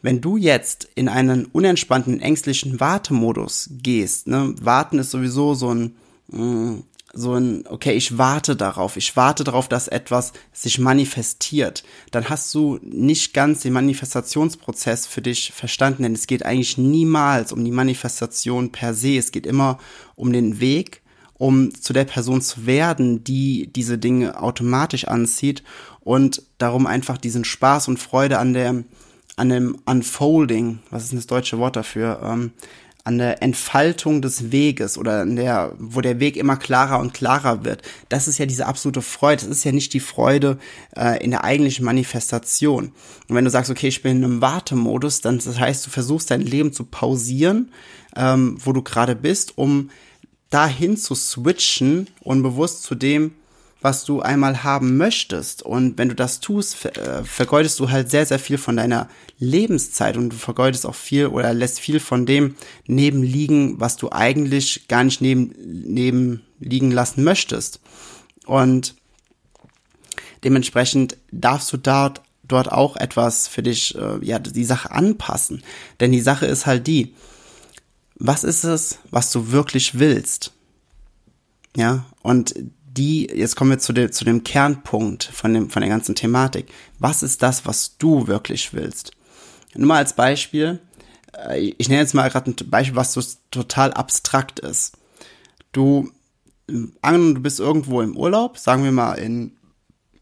wenn 0.00 0.22
du 0.22 0.38
jetzt 0.38 0.88
in 0.94 1.06
einen 1.06 1.44
unentspannten, 1.44 2.20
ängstlichen 2.20 2.80
Wartemodus 2.80 3.68
gehst, 3.82 4.26
ne, 4.26 4.54
warten 4.58 4.98
ist 4.98 5.10
sowieso 5.10 5.52
so 5.52 5.74
ein, 5.74 5.96
mm, 6.28 6.76
so 7.14 7.34
ein, 7.34 7.64
okay, 7.68 7.92
ich 7.92 8.18
warte 8.18 8.56
darauf, 8.56 8.96
ich 8.96 9.16
warte 9.16 9.44
darauf, 9.44 9.68
dass 9.68 9.88
etwas 9.88 10.32
sich 10.52 10.78
manifestiert, 10.78 11.84
dann 12.10 12.28
hast 12.28 12.52
du 12.54 12.78
nicht 12.82 13.32
ganz 13.34 13.60
den 13.60 13.72
Manifestationsprozess 13.72 15.06
für 15.06 15.22
dich 15.22 15.52
verstanden, 15.52 16.02
denn 16.02 16.14
es 16.14 16.26
geht 16.26 16.44
eigentlich 16.44 16.78
niemals 16.78 17.52
um 17.52 17.64
die 17.64 17.70
Manifestation 17.70 18.72
per 18.72 18.94
se, 18.94 19.16
es 19.16 19.32
geht 19.32 19.46
immer 19.46 19.78
um 20.16 20.32
den 20.32 20.60
Weg, 20.60 21.02
um 21.34 21.74
zu 21.74 21.92
der 21.92 22.04
Person 22.04 22.40
zu 22.40 22.66
werden, 22.66 23.24
die 23.24 23.70
diese 23.72 23.98
Dinge 23.98 24.40
automatisch 24.40 25.06
anzieht 25.06 25.62
und 26.00 26.42
darum 26.58 26.86
einfach 26.86 27.18
diesen 27.18 27.44
Spaß 27.44 27.88
und 27.88 27.98
Freude 27.98 28.38
an 28.38 28.52
der, 28.52 28.84
an 29.36 29.48
dem 29.48 29.78
Unfolding, 29.84 30.80
was 30.90 31.04
ist 31.04 31.12
denn 31.12 31.18
das 31.18 31.26
deutsche 31.26 31.58
Wort 31.58 31.76
dafür, 31.76 32.20
ähm, 32.24 32.52
an 33.04 33.18
der 33.18 33.42
Entfaltung 33.42 34.22
des 34.22 34.50
Weges 34.50 34.96
oder 34.96 35.20
an 35.20 35.36
der, 35.36 35.74
wo 35.78 36.00
der 36.00 36.20
Weg 36.20 36.38
immer 36.38 36.56
klarer 36.56 36.98
und 36.98 37.12
klarer 37.12 37.62
wird. 37.62 37.82
Das 38.08 38.26
ist 38.26 38.38
ja 38.38 38.46
diese 38.46 38.64
absolute 38.64 39.02
Freude. 39.02 39.42
Das 39.42 39.58
ist 39.58 39.64
ja 39.64 39.72
nicht 39.72 39.92
die 39.92 40.00
Freude 40.00 40.58
äh, 40.96 41.22
in 41.22 41.30
der 41.30 41.44
eigentlichen 41.44 41.84
Manifestation. 41.84 42.92
Und 43.28 43.36
wenn 43.36 43.44
du 43.44 43.50
sagst, 43.50 43.70
okay, 43.70 43.88
ich 43.88 44.02
bin 44.02 44.16
in 44.18 44.24
einem 44.24 44.40
Wartemodus, 44.40 45.20
dann 45.20 45.38
das 45.38 45.60
heißt, 45.60 45.86
du 45.86 45.90
versuchst 45.90 46.30
dein 46.30 46.40
Leben 46.40 46.72
zu 46.72 46.84
pausieren, 46.84 47.70
ähm, 48.16 48.56
wo 48.64 48.72
du 48.72 48.80
gerade 48.80 49.14
bist, 49.14 49.58
um 49.58 49.90
dahin 50.48 50.96
zu 50.96 51.14
switchen 51.14 52.08
und 52.20 52.42
bewusst 52.42 52.84
zu 52.84 52.94
dem, 52.94 53.32
was 53.84 54.06
du 54.06 54.22
einmal 54.22 54.64
haben 54.64 54.96
möchtest. 54.96 55.62
Und 55.62 55.98
wenn 55.98 56.08
du 56.08 56.14
das 56.14 56.40
tust, 56.40 56.86
äh, 56.86 57.22
vergeudest 57.22 57.78
du 57.78 57.90
halt 57.90 58.10
sehr, 58.10 58.24
sehr 58.24 58.38
viel 58.38 58.56
von 58.56 58.78
deiner 58.78 59.10
Lebenszeit 59.38 60.16
und 60.16 60.30
du 60.30 60.36
vergeudest 60.36 60.86
auch 60.86 60.94
viel 60.94 61.26
oder 61.26 61.52
lässt 61.52 61.80
viel 61.80 62.00
von 62.00 62.24
dem 62.24 62.54
neben 62.86 63.22
liegen, 63.22 63.78
was 63.78 63.98
du 63.98 64.10
eigentlich 64.10 64.88
gar 64.88 65.04
nicht 65.04 65.20
neben, 65.20 65.54
neben 65.62 66.40
liegen 66.60 66.92
lassen 66.92 67.24
möchtest. 67.24 67.80
Und 68.46 68.94
dementsprechend 70.44 71.18
darfst 71.30 71.70
du 71.70 71.76
dort 71.76 72.22
dort 72.46 72.72
auch 72.72 72.96
etwas 72.96 73.48
für 73.48 73.62
dich, 73.62 73.94
äh, 73.96 74.18
ja, 74.22 74.38
die 74.38 74.64
Sache 74.64 74.92
anpassen. 74.92 75.62
Denn 76.00 76.10
die 76.12 76.20
Sache 76.20 76.46
ist 76.46 76.64
halt 76.64 76.86
die, 76.86 77.14
was 78.16 78.44
ist 78.44 78.64
es, 78.64 78.98
was 79.10 79.30
du 79.30 79.50
wirklich 79.50 79.98
willst? 79.98 80.52
Ja, 81.76 82.06
und 82.22 82.54
die, 82.96 83.26
jetzt 83.26 83.56
kommen 83.56 83.70
wir 83.70 83.78
zu, 83.78 83.92
dem 83.92 84.12
zu 84.12 84.24
dem 84.24 84.44
Kernpunkt 84.44 85.24
von, 85.24 85.52
dem, 85.52 85.70
von 85.70 85.80
der 85.82 85.88
ganzen 85.88 86.14
Thematik. 86.14 86.72
Was 86.98 87.22
ist 87.22 87.42
das, 87.42 87.66
was 87.66 87.98
du 87.98 88.26
wirklich 88.26 88.72
willst? 88.72 89.12
Nur 89.74 89.88
mal 89.88 89.98
als 89.98 90.12
Beispiel, 90.12 90.80
äh, 91.36 91.74
ich 91.76 91.88
nenne 91.88 92.00
jetzt 92.00 92.14
mal 92.14 92.30
gerade 92.30 92.50
ein 92.50 92.70
Beispiel, 92.70 92.96
was 92.96 93.12
so 93.12 93.22
total 93.50 93.92
abstrakt 93.92 94.60
ist. 94.60 94.96
Du, 95.72 96.10
du 96.68 97.40
bist 97.40 97.58
irgendwo 97.58 98.00
im 98.00 98.16
Urlaub, 98.16 98.58
sagen 98.58 98.84
wir 98.84 98.92
mal 98.92 99.14
in, 99.14 99.52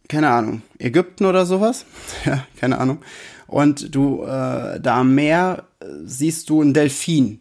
keine 0.08 0.30
Ahnung, 0.30 0.62
Ägypten 0.78 1.26
oder 1.26 1.44
sowas, 1.44 1.84
ja, 2.24 2.46
keine 2.58 2.78
Ahnung, 2.78 3.02
und 3.46 3.94
du 3.94 4.22
äh, 4.22 4.80
da 4.80 5.00
am 5.00 5.14
Meer 5.14 5.64
äh, 5.80 5.86
siehst 6.04 6.48
du 6.48 6.62
einen 6.62 6.72
Delfin, 6.72 7.40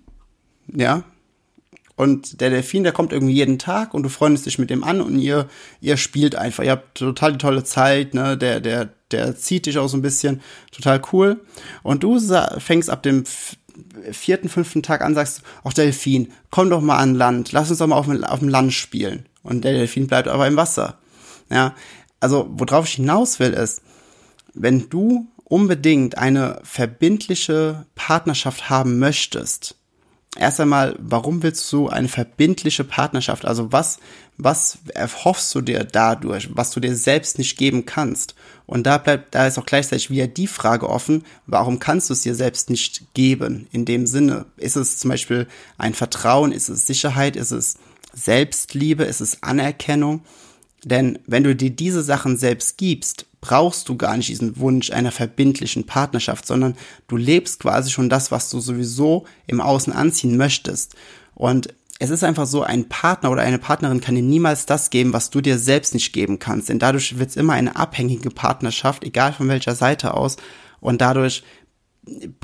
ja, 0.68 1.04
und 2.02 2.42
der 2.42 2.50
Delfin, 2.50 2.82
der 2.82 2.94
kommt 2.94 3.14
irgendwie 3.14 3.36
jeden 3.36 3.60
Tag 3.60 3.94
und 3.94 4.02
du 4.02 4.10
freundest 4.10 4.48
dich 4.48 4.58
mit 4.58 4.72
dem 4.72 4.84
an 4.84 5.02
und 5.02 5.20
ihr, 5.20 5.48
ihr 5.82 5.98
spielt 5.98 6.34
einfach. 6.34 6.64
Ihr 6.64 6.72
habt 6.72 6.98
total 6.98 7.34
die 7.34 7.38
tolle 7.38 7.64
Zeit, 7.64 8.16
ne? 8.16 8.40
Der, 8.40 8.60
der, 8.60 8.90
der 9.12 9.38
zieht 9.38 9.68
dich 9.68 9.78
auch 9.78 9.88
so 9.88 9.98
ein 9.98 10.02
bisschen. 10.02 10.42
Total 10.72 11.00
cool. 11.14 11.42
Und 11.84 12.02
du 12.02 12.20
fängst 12.58 12.90
ab 12.90 13.04
dem 13.04 13.24
vierten, 14.12 14.50
fünften 14.50 14.82
Tag 14.82 15.02
an, 15.02 15.14
sagst, 15.14 15.44
ach 15.64 15.74
Delfin, 15.74 16.32
komm 16.50 16.72
doch 16.72 16.82
mal 16.82 16.98
an 16.98 17.14
Land, 17.14 17.52
lass 17.52 17.70
uns 17.70 17.78
doch 17.78 17.86
mal 17.86 17.98
auf, 17.98 18.10
auf 18.10 18.40
dem 18.40 18.50
Land 18.50 18.74
spielen. 18.74 19.28
Und 19.44 19.64
der 19.64 19.74
Delfin 19.74 20.08
bleibt 20.08 20.28
aber 20.28 20.48
im 20.48 20.56
Wasser. 20.56 20.98
Ja, 21.52 21.76
also 22.20 22.50
worauf 22.50 22.88
ich 22.88 22.96
hinaus 22.96 23.40
will 23.40 23.54
ist, 23.54 23.84
wenn 24.56 24.90
du 24.90 25.28
unbedingt 25.44 26.18
eine 26.18 26.62
verbindliche 26.64 27.86
Partnerschaft 27.94 28.72
haben 28.72 28.98
möchtest, 28.98 29.76
erst 30.38 30.60
einmal, 30.60 30.96
warum 31.00 31.44
willst 31.44 31.72
du 31.72 31.90
eine 31.90 32.08
verbindliche 32.08 32.84
Partnerschaft? 32.84 33.46
Also 33.46 33.72
was, 33.72 34.00
was 34.38 34.80
erhoffst 34.94 35.54
du 35.54 35.62
dir 35.62 35.84
dadurch, 35.84 36.50
was 36.54 36.72
du 36.72 36.80
dir 36.80 36.96
selbst 36.96 37.38
nicht 37.38 37.58
geben 37.58 37.86
kannst? 37.86 38.36
Und 38.66 38.88
da 38.88 38.98
bleibt, 38.98 39.36
da 39.36 39.48
ist 39.48 39.60
auch 39.60 39.66
gleichzeitig 39.66 40.10
wieder 40.10 40.28
die 40.28 40.48
Frage 40.48 40.90
offen, 40.90 41.26
warum 41.48 41.80
kannst 41.80 42.10
du 42.10 42.14
es 42.14 42.22
dir 42.22 42.36
selbst 42.36 42.70
nicht 42.70 43.14
geben? 43.14 43.68
In 43.72 43.86
dem 43.86 44.08
Sinne, 44.08 44.46
ist 44.58 44.78
es 44.78 44.98
zum 44.98 45.10
Beispiel 45.10 45.48
ein 45.78 45.94
Vertrauen, 45.94 46.52
ist 46.52 46.70
es 46.70 46.88
Sicherheit, 46.88 47.36
ist 47.36 47.52
es 47.52 47.76
Selbstliebe, 48.14 49.04
ist 49.04 49.22
es 49.22 49.44
Anerkennung? 49.44 50.22
Denn 50.84 51.20
wenn 51.28 51.44
du 51.44 51.56
dir 51.56 51.70
diese 51.70 52.02
Sachen 52.02 52.38
selbst 52.38 52.78
gibst, 52.78 53.26
brauchst 53.40 53.90
du 53.90 53.98
gar 53.98 54.18
nicht 54.18 54.30
diesen 54.30 54.58
Wunsch 54.58 54.92
einer 54.92 55.12
verbindlichen 55.12 55.86
Partnerschaft, 55.86 56.46
sondern 56.46 56.76
du 57.08 57.18
lebst 57.18 57.60
quasi 57.60 57.92
schon 57.92 58.10
das, 58.10 58.32
was 58.32 58.50
du 58.50 58.60
sowieso 58.60 59.26
im 59.48 59.62
Außen 59.62 59.94
anziehen 59.94 60.38
möchtest. 60.38 60.96
Und 61.34 61.74
es 62.00 62.10
ist 62.10 62.24
einfach 62.24 62.48
so, 62.48 62.64
ein 62.64 62.90
Partner 62.90 63.30
oder 63.30 63.44
eine 63.44 63.60
Partnerin 63.60 64.02
kann 64.02 64.16
dir 64.16 64.24
niemals 64.24 64.66
das 64.66 64.90
geben, 64.90 65.14
was 65.14 65.30
du 65.30 65.40
dir 65.40 65.60
selbst 65.60 65.94
nicht 65.94 66.14
geben 66.14 66.40
kannst. 66.40 66.70
Denn 66.70 66.80
dadurch 66.80 67.20
wird 67.20 67.30
es 67.30 67.36
immer 67.36 67.54
eine 67.54 67.76
abhängige 67.76 68.32
Partnerschaft, 68.32 69.04
egal 69.04 69.34
von 69.34 69.48
welcher 69.48 69.76
Seite 69.76 70.16
aus. 70.16 70.38
Und 70.80 71.02
dadurch 71.02 71.44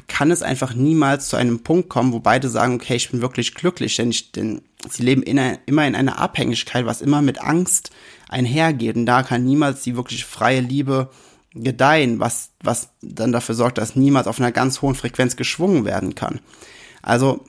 kann 0.07 0.29
es 0.29 0.43
einfach 0.43 0.75
niemals 0.75 1.29
zu 1.29 1.37
einem 1.37 1.61
Punkt 1.61 1.89
kommen, 1.89 2.13
wo 2.13 2.19
beide 2.19 2.49
sagen, 2.49 2.75
okay, 2.75 2.95
ich 2.95 3.09
bin 3.09 3.21
wirklich 3.21 3.55
glücklich, 3.55 3.95
denn, 3.95 4.11
ich, 4.11 4.31
denn 4.31 4.61
sie 4.87 5.01
leben 5.01 5.23
in 5.23 5.39
immer 5.65 5.87
in 5.87 5.95
einer 5.95 6.19
Abhängigkeit, 6.19 6.85
was 6.85 7.01
immer 7.01 7.23
mit 7.23 7.41
Angst 7.41 7.89
einhergeht. 8.29 8.95
Und 8.95 9.05
da 9.05 9.23
kann 9.23 9.45
niemals 9.45 9.83
die 9.83 9.95
wirklich 9.95 10.25
freie 10.25 10.61
Liebe 10.61 11.09
gedeihen, 11.53 12.19
was, 12.19 12.51
was 12.61 12.89
dann 13.01 13.31
dafür 13.31 13.55
sorgt, 13.55 13.77
dass 13.77 13.95
niemals 13.95 14.27
auf 14.27 14.39
einer 14.39 14.51
ganz 14.51 14.81
hohen 14.81 14.95
Frequenz 14.95 15.35
geschwungen 15.35 15.85
werden 15.85 16.15
kann. 16.15 16.39
Also, 17.01 17.45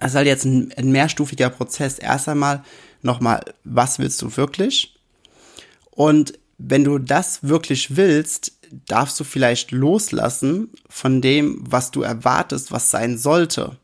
es 0.00 0.08
ist 0.08 0.16
halt 0.16 0.26
jetzt 0.26 0.44
ein, 0.44 0.72
ein 0.76 0.90
mehrstufiger 0.90 1.50
Prozess. 1.50 1.98
Erst 1.98 2.28
einmal 2.28 2.64
nochmal, 3.02 3.44
was 3.64 3.98
willst 3.98 4.20
du 4.22 4.36
wirklich? 4.36 4.94
Und 5.90 6.38
wenn 6.58 6.84
du 6.84 6.98
das 6.98 7.42
wirklich 7.42 7.96
willst, 7.96 8.52
darfst 8.86 9.18
du 9.20 9.24
vielleicht 9.24 9.70
loslassen 9.70 10.70
von 10.88 11.20
dem, 11.20 11.58
was 11.62 11.90
du 11.90 12.02
erwartest, 12.02 12.72
was 12.72 12.90
sein 12.90 13.16
sollte. 13.18 13.76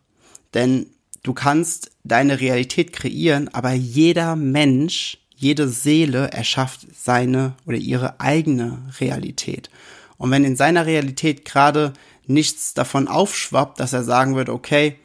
Denn 0.55 0.87
du 1.23 1.33
kannst 1.33 1.91
deine 2.05 2.41
Realität 2.41 2.93
kreieren, 2.93 3.49
aber 3.49 3.73
jeder 3.73 4.37
Mensch, 4.37 5.19
jede 5.43 5.69
Seele 5.69 6.31
erschafft 6.31 6.87
seine 6.95 7.55
oder 7.67 7.77
ihre 7.77 8.21
eigene 8.21 8.79
Realität. 9.01 9.71
Und 10.17 10.31
wenn 10.31 10.45
in 10.45 10.55
seiner 10.55 10.87
Realität 10.87 11.45
gerade 11.45 11.93
nichts 12.29 12.75
davon 12.75 13.09
aufschwappt, 13.09 13.81
dass 13.81 13.93
er 13.93 14.05
sagen 14.05 14.37
würde, 14.37 14.53
okay, 14.53 14.97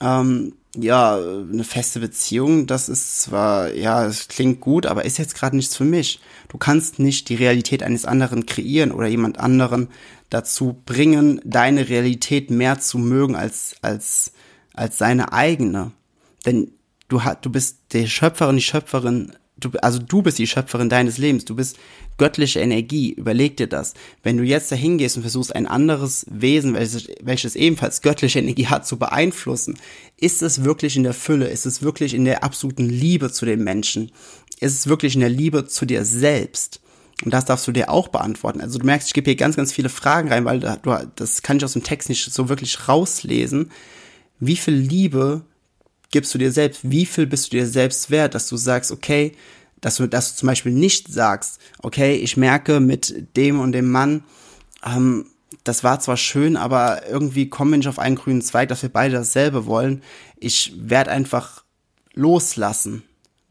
ähm, 0.00 0.54
ja, 0.76 1.16
eine 1.16 1.62
feste 1.62 2.00
Beziehung, 2.00 2.66
das 2.66 2.88
ist 2.88 3.20
zwar, 3.20 3.72
ja, 3.72 4.04
es 4.04 4.26
klingt 4.26 4.60
gut, 4.60 4.84
aber 4.84 5.04
ist 5.04 5.18
jetzt 5.18 5.36
gerade 5.36 5.54
nichts 5.54 5.76
für 5.76 5.84
mich. 5.84 6.20
Du 6.48 6.58
kannst 6.58 6.98
nicht 6.98 7.28
die 7.28 7.36
Realität 7.36 7.84
eines 7.84 8.04
anderen 8.04 8.46
kreieren 8.46 8.90
oder 8.90 9.06
jemand 9.06 9.38
anderen 9.38 9.88
dazu 10.28 10.82
bringen, 10.86 11.40
deine 11.44 11.88
Realität 11.88 12.50
mehr 12.50 12.80
zu 12.80 12.98
mögen 12.98 13.36
als, 13.36 13.76
als, 13.80 14.32
als 14.74 14.98
seine 14.98 15.32
eigene. 15.32 15.92
Denn 16.46 16.72
du, 17.08 17.20
du 17.40 17.50
bist 17.50 17.78
die 17.92 18.08
Schöpferin, 18.08 18.56
die 18.56 18.62
Schöpferin 18.62 19.32
du, 19.58 19.70
also 19.82 19.98
du 19.98 20.22
bist 20.22 20.38
die 20.38 20.46
Schöpferin 20.46 20.88
deines 20.88 21.18
Lebens, 21.18 21.44
du 21.44 21.54
bist 21.54 21.78
göttliche 22.16 22.60
Energie, 22.60 23.12
überleg 23.12 23.56
dir 23.56 23.66
das. 23.66 23.94
Wenn 24.22 24.36
du 24.36 24.44
jetzt 24.44 24.72
dahin 24.72 24.98
gehst 24.98 25.16
und 25.16 25.22
versuchst, 25.22 25.54
ein 25.54 25.66
anderes 25.66 26.26
Wesen, 26.30 26.74
welches, 26.74 27.08
welches 27.22 27.56
ebenfalls 27.56 28.02
göttliche 28.02 28.38
Energie 28.38 28.66
hat, 28.66 28.86
zu 28.86 28.98
beeinflussen, 28.98 29.78
ist 30.16 30.42
es 30.42 30.64
wirklich 30.64 30.96
in 30.96 31.02
der 31.02 31.14
Fülle, 31.14 31.48
ist 31.48 31.66
es 31.66 31.82
wirklich 31.82 32.14
in 32.14 32.24
der 32.24 32.44
absoluten 32.44 32.88
Liebe 32.88 33.30
zu 33.30 33.46
dem 33.46 33.64
Menschen, 33.64 34.10
ist 34.60 34.74
es 34.74 34.86
wirklich 34.88 35.14
in 35.14 35.20
der 35.20 35.30
Liebe 35.30 35.66
zu 35.66 35.86
dir 35.86 36.04
selbst? 36.04 36.80
Und 37.24 37.34
das 37.34 37.44
darfst 37.44 37.66
du 37.66 37.72
dir 37.72 37.90
auch 37.90 38.08
beantworten. 38.08 38.60
Also 38.60 38.78
du 38.78 38.86
merkst, 38.86 39.08
ich 39.08 39.14
gebe 39.14 39.30
hier 39.30 39.36
ganz, 39.36 39.56
ganz 39.56 39.72
viele 39.72 39.88
Fragen 39.88 40.28
rein, 40.28 40.44
weil 40.44 40.60
du, 40.60 41.10
das 41.16 41.42
kann 41.42 41.56
ich 41.56 41.64
aus 41.64 41.72
dem 41.72 41.82
Text 41.82 42.08
nicht 42.08 42.32
so 42.32 42.48
wirklich 42.48 42.88
rauslesen. 42.88 43.72
Wie 44.38 44.56
viel 44.56 44.74
Liebe 44.74 45.42
gibst 46.10 46.34
du 46.34 46.38
dir 46.38 46.52
selbst? 46.52 46.90
Wie 46.90 47.06
viel 47.06 47.26
bist 47.26 47.46
du 47.46 47.56
dir 47.56 47.66
selbst 47.66 48.10
wert, 48.10 48.34
dass 48.34 48.48
du 48.48 48.56
sagst, 48.56 48.90
okay, 48.90 49.32
dass 49.80 49.96
du, 49.96 50.06
dass 50.06 50.32
du 50.32 50.40
zum 50.40 50.46
Beispiel 50.48 50.72
nicht 50.72 51.12
sagst, 51.12 51.60
okay, 51.82 52.16
ich 52.16 52.36
merke 52.36 52.80
mit 52.80 53.36
dem 53.36 53.60
und 53.60 53.72
dem 53.72 53.90
Mann, 53.90 54.24
ähm, 54.84 55.26
das 55.64 55.84
war 55.84 56.00
zwar 56.00 56.16
schön, 56.16 56.56
aber 56.56 57.06
irgendwie 57.08 57.48
kommen 57.48 57.72
wir 57.72 57.78
nicht 57.78 57.88
auf 57.88 57.98
einen 57.98 58.16
grünen 58.16 58.42
Zweig, 58.42 58.68
dass 58.68 58.82
wir 58.82 58.88
beide 58.88 59.14
dasselbe 59.14 59.66
wollen. 59.66 60.02
Ich 60.36 60.72
werde 60.76 61.10
einfach 61.10 61.64
loslassen. 62.14 63.02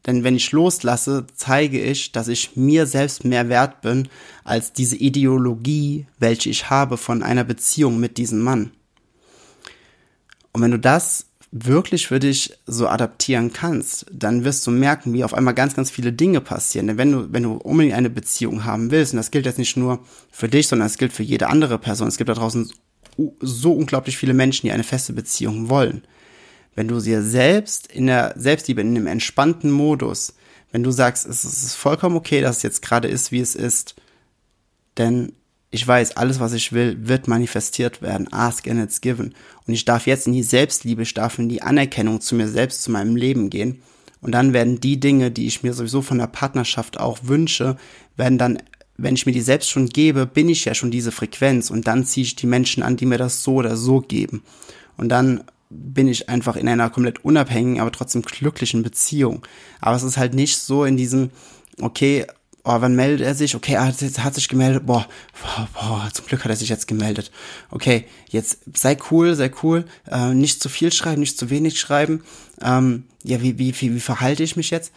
Denn 0.06 0.24
wenn 0.24 0.36
ich 0.36 0.52
loslasse, 0.52 1.26
zeige 1.34 1.80
ich, 1.80 2.12
dass 2.12 2.28
ich 2.28 2.56
mir 2.56 2.86
selbst 2.86 3.24
mehr 3.24 3.48
wert 3.48 3.82
bin 3.82 4.08
als 4.44 4.72
diese 4.72 4.96
Ideologie, 4.96 6.06
welche 6.18 6.50
ich 6.50 6.70
habe 6.70 6.96
von 6.96 7.22
einer 7.22 7.44
Beziehung 7.44 8.00
mit 8.00 8.16
diesem 8.16 8.40
Mann. 8.40 8.70
Und 10.52 10.62
wenn 10.62 10.70
du 10.70 10.78
das 10.78 11.26
wirklich 11.50 12.08
für 12.08 12.18
dich 12.18 12.52
so 12.66 12.88
adaptieren 12.88 13.52
kannst, 13.52 14.06
dann 14.12 14.44
wirst 14.44 14.66
du 14.66 14.70
merken, 14.70 15.12
wie 15.12 15.24
auf 15.24 15.32
einmal 15.32 15.54
ganz, 15.54 15.74
ganz 15.74 15.90
viele 15.90 16.12
Dinge 16.12 16.40
passieren. 16.40 16.86
Denn 16.86 16.98
wenn 16.98 17.12
du, 17.12 17.32
wenn 17.32 17.42
du 17.42 17.54
unbedingt 17.54 17.94
eine 17.94 18.10
Beziehung 18.10 18.64
haben 18.64 18.90
willst, 18.90 19.12
und 19.12 19.16
das 19.16 19.30
gilt 19.30 19.46
jetzt 19.46 19.58
nicht 19.58 19.76
nur 19.76 20.04
für 20.30 20.48
dich, 20.48 20.68
sondern 20.68 20.86
es 20.86 20.98
gilt 20.98 21.12
für 21.12 21.22
jede 21.22 21.48
andere 21.48 21.78
Person. 21.78 22.08
Es 22.08 22.18
gibt 22.18 22.28
da 22.28 22.34
draußen 22.34 22.70
so 23.40 23.72
unglaublich 23.72 24.16
viele 24.16 24.34
Menschen, 24.34 24.66
die 24.66 24.72
eine 24.72 24.84
feste 24.84 25.12
Beziehung 25.12 25.68
wollen. 25.68 26.02
Wenn 26.74 26.88
du 26.88 27.00
sie 27.00 27.20
selbst 27.22 27.90
in 27.90 28.06
der 28.06 28.34
Selbstliebe, 28.36 28.80
in 28.80 28.88
einem 28.88 29.06
entspannten 29.06 29.70
Modus, 29.70 30.34
wenn 30.70 30.82
du 30.82 30.90
sagst, 30.90 31.26
es 31.26 31.44
ist 31.44 31.74
vollkommen 31.74 32.16
okay, 32.16 32.40
dass 32.40 32.58
es 32.58 32.62
jetzt 32.62 32.82
gerade 32.82 33.08
ist, 33.08 33.32
wie 33.32 33.40
es 33.40 33.54
ist, 33.54 33.96
denn 34.98 35.32
ich 35.70 35.86
weiß, 35.86 36.16
alles, 36.16 36.40
was 36.40 36.54
ich 36.54 36.72
will, 36.72 36.96
wird 37.08 37.28
manifestiert 37.28 38.00
werden. 38.00 38.32
Ask 38.32 38.66
and 38.68 38.82
it's 38.82 39.00
given. 39.00 39.34
Und 39.66 39.74
ich 39.74 39.84
darf 39.84 40.06
jetzt 40.06 40.26
in 40.26 40.32
die 40.32 40.42
Selbstliebe, 40.42 41.02
ich 41.02 41.12
darf 41.12 41.38
in 41.38 41.48
die 41.48 41.62
Anerkennung 41.62 42.20
zu 42.20 42.34
mir 42.34 42.48
selbst, 42.48 42.82
zu 42.82 42.90
meinem 42.90 43.16
Leben 43.16 43.50
gehen. 43.50 43.82
Und 44.20 44.32
dann 44.32 44.52
werden 44.52 44.80
die 44.80 44.98
Dinge, 44.98 45.30
die 45.30 45.46
ich 45.46 45.62
mir 45.62 45.74
sowieso 45.74 46.00
von 46.00 46.18
der 46.18 46.26
Partnerschaft 46.26 46.98
auch 46.98 47.18
wünsche, 47.22 47.76
werden 48.16 48.38
dann, 48.38 48.62
wenn 48.96 49.14
ich 49.14 49.26
mir 49.26 49.32
die 49.32 49.42
selbst 49.42 49.70
schon 49.70 49.88
gebe, 49.88 50.26
bin 50.26 50.48
ich 50.48 50.64
ja 50.64 50.74
schon 50.74 50.90
diese 50.90 51.12
Frequenz. 51.12 51.70
Und 51.70 51.86
dann 51.86 52.04
ziehe 52.04 52.24
ich 52.24 52.34
die 52.34 52.46
Menschen 52.46 52.82
an, 52.82 52.96
die 52.96 53.06
mir 53.06 53.18
das 53.18 53.42
so 53.42 53.56
oder 53.56 53.76
so 53.76 54.00
geben. 54.00 54.42
Und 54.96 55.10
dann 55.10 55.44
bin 55.70 56.08
ich 56.08 56.30
einfach 56.30 56.56
in 56.56 56.66
einer 56.66 56.88
komplett 56.88 57.24
unabhängigen, 57.24 57.80
aber 57.80 57.92
trotzdem 57.92 58.22
glücklichen 58.22 58.82
Beziehung. 58.82 59.46
Aber 59.80 59.96
es 59.96 60.02
ist 60.02 60.16
halt 60.16 60.32
nicht 60.32 60.56
so 60.58 60.84
in 60.84 60.96
diesem, 60.96 61.30
okay, 61.80 62.26
oh, 62.68 62.80
wann 62.82 62.94
meldet 62.94 63.26
er 63.26 63.34
sich? 63.34 63.54
Okay, 63.54 63.74
er 63.74 63.86
hat, 63.86 64.00
hat 64.18 64.34
sich 64.34 64.48
gemeldet. 64.48 64.84
Boah, 64.84 65.06
boah, 65.40 65.68
boah, 65.72 66.08
zum 66.12 66.26
Glück 66.26 66.44
hat 66.44 66.50
er 66.50 66.56
sich 66.56 66.68
jetzt 66.68 66.86
gemeldet. 66.86 67.30
Okay, 67.70 68.04
jetzt 68.28 68.58
sei 68.76 68.96
cool, 69.10 69.34
sei 69.34 69.50
cool. 69.62 69.84
Äh, 70.06 70.34
nicht 70.34 70.62
zu 70.62 70.68
viel 70.68 70.92
schreiben, 70.92 71.20
nicht 71.20 71.38
zu 71.38 71.48
wenig 71.48 71.80
schreiben. 71.80 72.22
Ähm, 72.60 73.04
ja, 73.24 73.40
wie, 73.40 73.58
wie, 73.58 73.74
wie, 73.80 73.94
wie 73.94 74.00
verhalte 74.00 74.42
ich 74.42 74.56
mich 74.56 74.70
jetzt? 74.70 74.92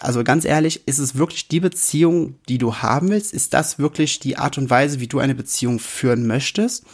Also 0.00 0.24
ganz 0.24 0.46
ehrlich, 0.46 0.88
ist 0.88 0.98
es 0.98 1.16
wirklich 1.16 1.48
die 1.48 1.60
Beziehung, 1.60 2.36
die 2.48 2.56
du 2.56 2.76
haben 2.76 3.10
willst? 3.10 3.34
Ist 3.34 3.52
das 3.52 3.78
wirklich 3.78 4.18
die 4.18 4.38
Art 4.38 4.56
und 4.56 4.70
Weise, 4.70 4.98
wie 4.98 5.08
du 5.08 5.18
eine 5.18 5.34
Beziehung 5.34 5.78
führen 5.78 6.26
möchtest? 6.26 6.84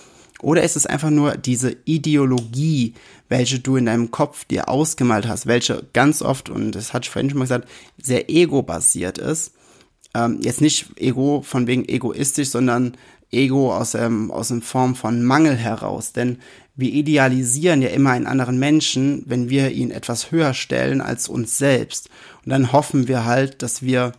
Oder 0.42 0.64
ist 0.64 0.76
es 0.76 0.86
einfach 0.86 1.10
nur 1.10 1.36
diese 1.36 1.76
Ideologie, 1.84 2.94
welche 3.28 3.60
du 3.60 3.76
in 3.76 3.86
deinem 3.86 4.10
Kopf 4.10 4.44
dir 4.44 4.68
ausgemalt 4.68 5.26
hast, 5.28 5.46
welche 5.46 5.84
ganz 5.92 6.20
oft, 6.20 6.50
und 6.50 6.72
das 6.72 6.92
hatte 6.92 7.04
ich 7.04 7.10
vorhin 7.10 7.30
schon 7.30 7.38
mal 7.38 7.44
gesagt, 7.44 7.68
sehr 7.96 8.28
ego-basiert 8.28 9.18
ist 9.18 9.52
ähm, 10.16 10.38
jetzt 10.40 10.60
nicht 10.60 10.98
Ego 10.98 11.42
von 11.42 11.66
wegen 11.66 11.88
egoistisch, 11.88 12.48
sondern 12.48 12.96
Ego 13.30 13.74
aus, 13.74 13.94
ähm, 13.94 14.30
aus 14.30 14.52
Form 14.62 14.94
von 14.94 15.24
Mangel 15.24 15.56
heraus. 15.56 16.12
Denn 16.12 16.38
wir 16.74 16.92
idealisieren 16.92 17.82
ja 17.82 17.88
immer 17.88 18.10
einen 18.10 18.26
anderen 18.26 18.58
Menschen, 18.58 19.24
wenn 19.26 19.48
wir 19.50 19.70
ihn 19.70 19.90
etwas 19.90 20.30
höher 20.30 20.54
stellen 20.54 21.00
als 21.00 21.28
uns 21.28 21.58
selbst. 21.58 22.08
Und 22.44 22.50
dann 22.50 22.72
hoffen 22.72 23.08
wir 23.08 23.24
halt, 23.24 23.62
dass 23.62 23.82
wir 23.82 24.12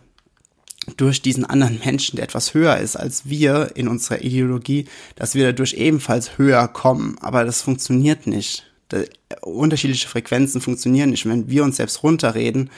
durch 0.96 1.20
diesen 1.22 1.44
anderen 1.44 1.80
Menschen, 1.84 2.16
der 2.16 2.24
etwas 2.24 2.54
höher 2.54 2.78
ist 2.78 2.96
als 2.96 3.28
wir 3.28 3.72
in 3.74 3.88
unserer 3.88 4.22
Ideologie, 4.22 4.86
dass 5.16 5.34
wir 5.34 5.44
dadurch 5.44 5.74
ebenfalls 5.74 6.38
höher 6.38 6.66
kommen. 6.68 7.16
Aber 7.20 7.44
das 7.44 7.62
funktioniert 7.62 8.26
nicht. 8.26 8.64
Da, 8.88 9.02
unterschiedliche 9.42 10.08
Frequenzen 10.08 10.60
funktionieren 10.60 11.10
nicht. 11.10 11.26
Wenn 11.26 11.48
wir 11.48 11.64
uns 11.64 11.76
selbst 11.76 12.02
runterreden, 12.02 12.70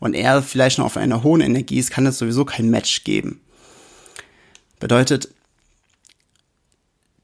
und 0.00 0.14
er 0.14 0.42
vielleicht 0.42 0.78
noch 0.78 0.86
auf 0.86 0.96
einer 0.96 1.22
hohen 1.22 1.40
Energie 1.40 1.78
ist, 1.78 1.90
kann 1.90 2.06
es 2.06 2.18
sowieso 2.18 2.44
kein 2.44 2.70
Match 2.70 3.04
geben. 3.04 3.40
Bedeutet, 4.78 5.28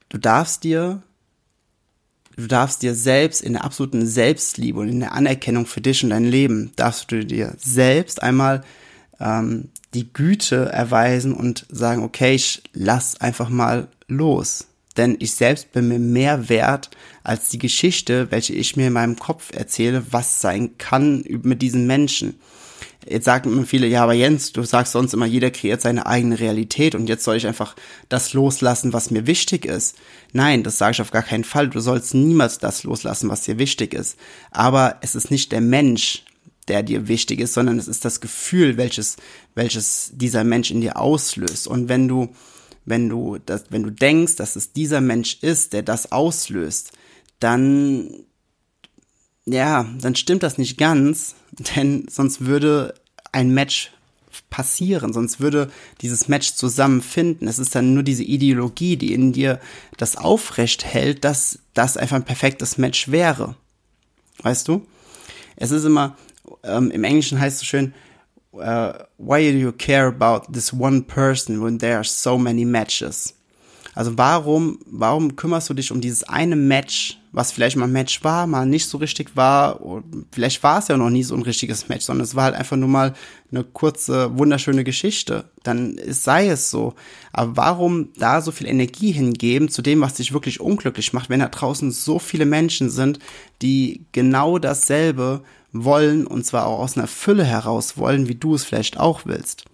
du 0.09 0.17
darfst 0.17 0.63
dir, 0.63 1.01
du 2.35 2.47
darfst 2.47 2.81
dir 2.81 2.95
selbst 2.95 3.41
in 3.41 3.53
der 3.53 3.63
absoluten 3.63 4.05
Selbstliebe 4.05 4.79
und 4.79 4.89
in 4.89 4.99
der 4.99 5.13
Anerkennung 5.13 5.65
für 5.65 5.81
dich 5.81 6.03
und 6.03 6.09
dein 6.09 6.25
Leben, 6.25 6.73
darfst 6.75 7.11
du 7.11 7.25
dir 7.25 7.55
selbst 7.57 8.21
einmal 8.21 8.63
ähm, 9.19 9.69
die 9.93 10.11
Güte 10.11 10.65
erweisen 10.65 11.33
und 11.33 11.65
sagen, 11.69 12.03
okay, 12.03 12.35
ich 12.35 12.63
lass 12.73 13.21
einfach 13.21 13.47
mal 13.47 13.87
los. 14.07 14.67
Denn 14.97 15.17
ich 15.19 15.33
selbst 15.33 15.71
bin 15.73 15.87
mir 15.87 15.99
mehr 15.99 16.49
wert 16.49 16.89
als 17.23 17.49
die 17.49 17.57
Geschichte, 17.57 18.31
welche 18.31 18.53
ich 18.53 18.75
mir 18.75 18.87
in 18.87 18.93
meinem 18.93 19.17
Kopf 19.17 19.51
erzähle, 19.53 20.05
was 20.11 20.41
sein 20.41 20.77
kann 20.77 21.25
mit 21.43 21.61
diesen 21.61 21.85
Menschen. 21.87 22.39
Jetzt 23.07 23.25
sagen 23.25 23.51
immer 23.51 23.65
viele, 23.65 23.85
ja, 23.85 24.03
aber 24.03 24.13
Jens, 24.13 24.51
du 24.51 24.63
sagst 24.63 24.93
sonst 24.93 25.13
immer, 25.13 25.27
jeder 25.27 25.51
kreiert 25.51 25.81
seine 25.81 26.07
eigene 26.07 26.39
Realität 26.39 26.95
und 26.95 27.07
jetzt 27.07 27.23
soll 27.23 27.35
ich 27.35 27.45
einfach 27.45 27.75
das 28.09 28.33
loslassen, 28.33 28.93
was 28.93 29.11
mir 29.11 29.27
wichtig 29.27 29.65
ist. 29.65 29.95
Nein, 30.33 30.63
das 30.63 30.79
sage 30.79 30.93
ich 30.93 31.01
auf 31.01 31.11
gar 31.11 31.21
keinen 31.21 31.43
Fall. 31.43 31.69
Du 31.69 31.79
sollst 31.79 32.15
niemals 32.15 32.57
das 32.57 32.83
loslassen, 32.83 33.29
was 33.29 33.43
dir 33.43 33.59
wichtig 33.59 33.93
ist. 33.93 34.17
Aber 34.49 34.97
es 35.01 35.13
ist 35.13 35.29
nicht 35.29 35.51
der 35.51 35.61
Mensch, 35.61 36.23
der 36.67 36.81
dir 36.81 37.07
wichtig 37.07 37.41
ist, 37.41 37.53
sondern 37.53 37.77
es 37.77 37.87
ist 37.87 38.05
das 38.05 38.21
Gefühl, 38.21 38.77
welches, 38.77 39.17
welches 39.53 40.11
dieser 40.13 40.43
Mensch 40.43 40.71
in 40.71 40.81
dir 40.81 40.97
auslöst. 40.97 41.67
Und 41.67 41.89
wenn 41.89 42.07
du, 42.07 42.33
wenn 42.85 43.09
du, 43.09 43.37
das, 43.45 43.65
wenn 43.69 43.83
du 43.83 43.89
denkst, 43.89 44.35
dass 44.35 44.55
es 44.55 44.73
dieser 44.73 45.01
Mensch 45.01 45.39
ist, 45.41 45.73
der 45.73 45.83
das 45.83 46.11
auslöst, 46.11 46.91
dann 47.39 48.25
ja, 49.45 49.85
dann 50.01 50.15
stimmt 50.15 50.43
das 50.43 50.57
nicht 50.57 50.77
ganz, 50.77 51.35
denn 51.75 52.07
sonst 52.09 52.45
würde 52.45 52.95
ein 53.31 53.53
Match 53.53 53.91
passieren, 54.49 55.13
sonst 55.13 55.39
würde 55.39 55.71
dieses 56.01 56.27
Match 56.27 56.53
zusammenfinden. 56.53 57.47
Es 57.47 57.59
ist 57.59 57.73
dann 57.73 57.93
nur 57.93 58.03
diese 58.03 58.23
Ideologie, 58.23 58.97
die 58.97 59.13
in 59.13 59.31
dir 59.31 59.59
das 59.97 60.17
aufrecht 60.17 60.85
hält, 60.85 61.23
dass 61.23 61.59
das 61.73 61.95
einfach 61.95 62.17
ein 62.17 62.25
perfektes 62.25 62.77
Match 62.77 63.11
wäre. 63.11 63.55
Weißt 64.41 64.67
du? 64.67 64.85
Es 65.55 65.71
ist 65.71 65.85
immer, 65.85 66.17
ähm, 66.63 66.91
im 66.91 67.05
Englischen 67.05 67.39
heißt 67.39 67.55
es 67.55 67.59
so 67.61 67.65
schön, 67.65 67.93
uh, 68.59 69.05
why 69.17 69.41
do 69.51 69.57
you 69.57 69.71
care 69.71 70.07
about 70.07 70.53
this 70.53 70.73
one 70.73 71.03
person 71.03 71.61
when 71.61 71.77
there 71.79 71.97
are 71.97 72.03
so 72.03 72.37
many 72.37 72.65
matches? 72.65 73.33
Also 73.95 74.17
warum, 74.17 74.79
warum 74.91 75.35
kümmerst 75.35 75.69
du 75.69 75.73
dich 75.73 75.91
um 75.91 76.01
dieses 76.01 76.23
eine 76.23 76.55
Match, 76.55 77.17
was 77.35 77.51
vielleicht 77.51 77.75
mal 77.75 77.85
ein 77.85 77.91
Match 77.91 78.23
war, 78.23 78.47
mal 78.47 78.65
nicht 78.65 78.87
so 78.87 78.97
richtig 78.97 79.35
war. 79.35 79.81
Vielleicht 80.31 80.63
war 80.63 80.79
es 80.79 80.87
ja 80.87 80.95
noch 80.95 81.09
nie 81.09 81.23
so 81.23 81.35
ein 81.35 81.41
richtiges 81.41 81.89
Match, 81.89 82.05
sondern 82.05 82.23
es 82.23 82.33
war 82.33 82.45
halt 82.45 82.55
einfach 82.55 82.77
nur 82.77 82.87
mal 82.87 83.13
eine 83.51 83.65
kurze, 83.65 84.37
wunderschöne 84.37 84.85
Geschichte. 84.85 85.43
Dann 85.63 85.99
sei 86.07 86.47
es 86.47 86.71
so. 86.71 86.93
Aber 87.33 87.57
warum 87.57 88.13
da 88.17 88.41
so 88.41 88.51
viel 88.51 88.67
Energie 88.67 89.11
hingeben 89.11 89.67
zu 89.67 89.81
dem, 89.81 89.99
was 89.99 90.13
dich 90.13 90.31
wirklich 90.31 90.61
unglücklich 90.61 91.11
macht, 91.11 91.29
wenn 91.29 91.41
da 91.41 91.49
draußen 91.49 91.91
so 91.91 92.19
viele 92.19 92.45
Menschen 92.45 92.89
sind, 92.89 93.19
die 93.61 94.05
genau 94.13 94.57
dasselbe 94.57 95.41
wollen 95.73 96.25
und 96.25 96.45
zwar 96.45 96.67
auch 96.67 96.79
aus 96.79 96.97
einer 96.97 97.07
Fülle 97.07 97.43
heraus 97.43 97.97
wollen, 97.97 98.29
wie 98.29 98.35
du 98.35 98.55
es 98.55 98.63
vielleicht 98.63 98.97
auch 98.97 99.25
willst. 99.25 99.65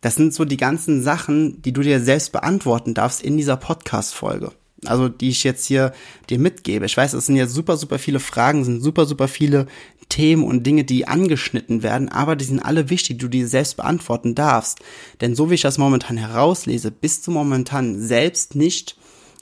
Das 0.00 0.16
sind 0.16 0.34
so 0.34 0.44
die 0.44 0.56
ganzen 0.56 1.04
Sachen, 1.04 1.62
die 1.62 1.72
du 1.72 1.82
dir 1.82 2.00
selbst 2.00 2.32
beantworten 2.32 2.94
darfst 2.94 3.22
in 3.22 3.36
dieser 3.36 3.56
Podcast-Folge. 3.56 4.50
Also, 4.86 5.08
die 5.08 5.30
ich 5.30 5.44
jetzt 5.44 5.66
hier 5.66 5.92
dir 6.30 6.38
mitgebe. 6.38 6.86
Ich 6.86 6.96
weiß, 6.96 7.12
es 7.12 7.26
sind 7.26 7.36
ja 7.36 7.46
super, 7.46 7.76
super 7.76 7.98
viele 7.98 8.20
Fragen, 8.20 8.64
sind 8.64 8.80
super, 8.80 9.06
super 9.06 9.28
viele 9.28 9.66
Themen 10.08 10.44
und 10.44 10.64
Dinge, 10.64 10.84
die 10.84 11.08
angeschnitten 11.08 11.82
werden, 11.82 12.08
aber 12.08 12.36
die 12.36 12.44
sind 12.44 12.60
alle 12.60 12.90
wichtig, 12.90 13.18
die 13.18 13.24
du 13.24 13.28
dir 13.28 13.48
selbst 13.48 13.76
beantworten 13.76 14.34
darfst. 14.34 14.78
Denn 15.20 15.34
so 15.34 15.50
wie 15.50 15.54
ich 15.54 15.62
das 15.62 15.78
momentan 15.78 16.16
herauslese, 16.16 16.90
bist 16.90 17.26
du 17.26 17.32
momentan 17.32 18.00
selbst 18.00 18.54
nicht 18.54 18.96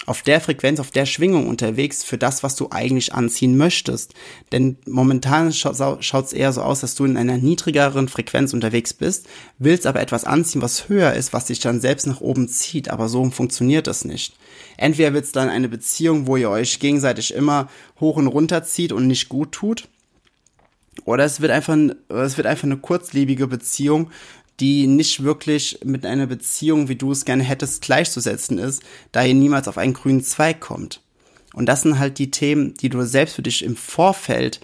auf 0.07 0.23
der 0.23 0.41
Frequenz, 0.41 0.81
auf 0.81 0.91
der 0.91 1.07
Schwingung 1.07 1.47
unterwegs 1.47 2.05
für 2.05 2.19
das, 2.19 2.43
was 2.43 2.57
du 2.57 2.69
eigentlich 2.71 3.15
anziehen 3.15 3.57
möchtest. 3.57 4.13
Denn 4.53 4.77
momentan 4.87 5.53
schaut 5.53 5.75
es 5.79 6.33
eher 6.33 6.53
so 6.53 6.63
aus, 6.63 6.81
dass 6.81 6.95
du 6.95 7.05
in 7.05 7.17
einer 7.17 7.39
niedrigeren 7.39 8.09
Frequenz 8.09 8.53
unterwegs 8.53 8.93
bist, 8.93 9.27
willst 9.59 9.87
aber 9.87 10.01
etwas 10.01 10.25
anziehen, 10.25 10.63
was 10.63 10.89
höher 10.89 11.15
ist, 11.15 11.33
was 11.33 11.47
dich 11.47 11.61
dann 11.61 11.81
selbst 11.81 12.07
nach 12.07 12.21
oben 12.21 12.49
zieht. 12.49 12.91
Aber 12.91 13.09
so 13.09 13.31
funktioniert 13.31 13.87
das 13.87 14.05
nicht. 14.05 14.37
Entweder 14.77 15.15
wird 15.15 15.25
es 15.25 15.33
dann 15.33 15.49
eine 15.49 15.69
Beziehung, 15.69 16.27
wo 16.27 16.37
ihr 16.37 16.51
euch 16.51 16.81
gegenseitig 16.81 17.33
immer 17.33 17.69
hoch 17.99 18.17
und 18.17 18.27
runter 18.27 18.65
zieht 18.65 18.93
und 18.93 19.07
nicht 19.07 19.29
gut 19.29 19.53
tut. 19.53 19.89
Oder 21.05 21.25
es 21.25 21.41
wird 21.41 21.51
einfach, 21.51 21.77
es 22.09 22.37
wird 22.37 22.47
einfach 22.47 22.65
eine 22.65 22.77
kurzlebige 22.77 23.47
Beziehung, 23.47 24.11
die 24.61 24.87
nicht 24.87 25.23
wirklich 25.23 25.81
mit 25.85 26.07
einer 26.07 26.27
Beziehung, 26.27 26.89
wie 26.89 26.97
du 26.97 27.13
es 27.13 27.25
gerne 27.25 27.43
hättest, 27.43 27.83
gleichzusetzen 27.83 28.59
ist, 28.59 28.83
da 29.13 29.25
ihr 29.25 29.35
niemals 29.35 29.69
auf 29.69 29.79
einen 29.79 29.95
grünen 29.95 30.23
Zweig 30.23 30.61
kommt. 30.61 31.01
Und 31.53 31.67
das 31.67 31.83
sind 31.83 31.99
halt 31.99 32.19
die 32.19 32.31
Themen, 32.31 32.75
die 32.75 32.89
du 32.89 33.05
selbst 33.05 33.37
für 33.37 33.43
dich 33.43 33.65
im 33.65 33.77
Vorfeld, 33.77 34.61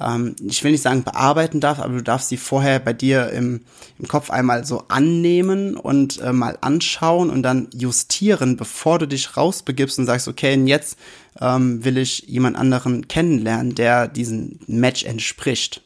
ähm, 0.00 0.34
ich 0.42 0.62
will 0.64 0.72
nicht 0.72 0.82
sagen 0.82 1.04
bearbeiten 1.04 1.60
darfst, 1.60 1.82
aber 1.82 1.94
du 1.94 2.02
darfst 2.02 2.28
sie 2.28 2.36
vorher 2.36 2.78
bei 2.78 2.92
dir 2.92 3.30
im, 3.30 3.60
im 3.98 4.08
Kopf 4.08 4.30
einmal 4.30 4.64
so 4.64 4.84
annehmen 4.88 5.76
und 5.76 6.20
äh, 6.20 6.32
mal 6.32 6.58
anschauen 6.60 7.30
und 7.30 7.42
dann 7.42 7.68
justieren, 7.74 8.56
bevor 8.56 8.98
du 8.98 9.06
dich 9.06 9.36
rausbegibst 9.36 9.98
und 9.98 10.06
sagst, 10.06 10.28
okay, 10.28 10.54
und 10.54 10.66
jetzt 10.66 10.98
ähm, 11.40 11.84
will 11.84 11.98
ich 11.98 12.20
jemand 12.26 12.56
anderen 12.56 13.08
kennenlernen, 13.08 13.74
der 13.74 14.08
diesen 14.08 14.60
Match 14.66 15.04
entspricht. 15.04 15.82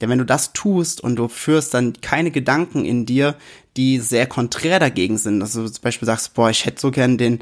Denn 0.00 0.10
wenn 0.10 0.18
du 0.18 0.24
das 0.24 0.52
tust 0.52 1.00
und 1.00 1.16
du 1.16 1.28
führst 1.28 1.74
dann 1.74 1.94
keine 2.00 2.30
Gedanken 2.30 2.84
in 2.84 3.06
dir, 3.06 3.34
die 3.76 3.98
sehr 3.98 4.26
konträr 4.26 4.78
dagegen 4.78 5.18
sind, 5.18 5.40
dass 5.40 5.52
du 5.52 5.66
zum 5.68 5.82
Beispiel 5.82 6.06
sagst, 6.06 6.34
boah, 6.34 6.50
ich 6.50 6.66
hätte 6.66 6.80
so 6.80 6.90
gern 6.90 7.18
den, 7.18 7.40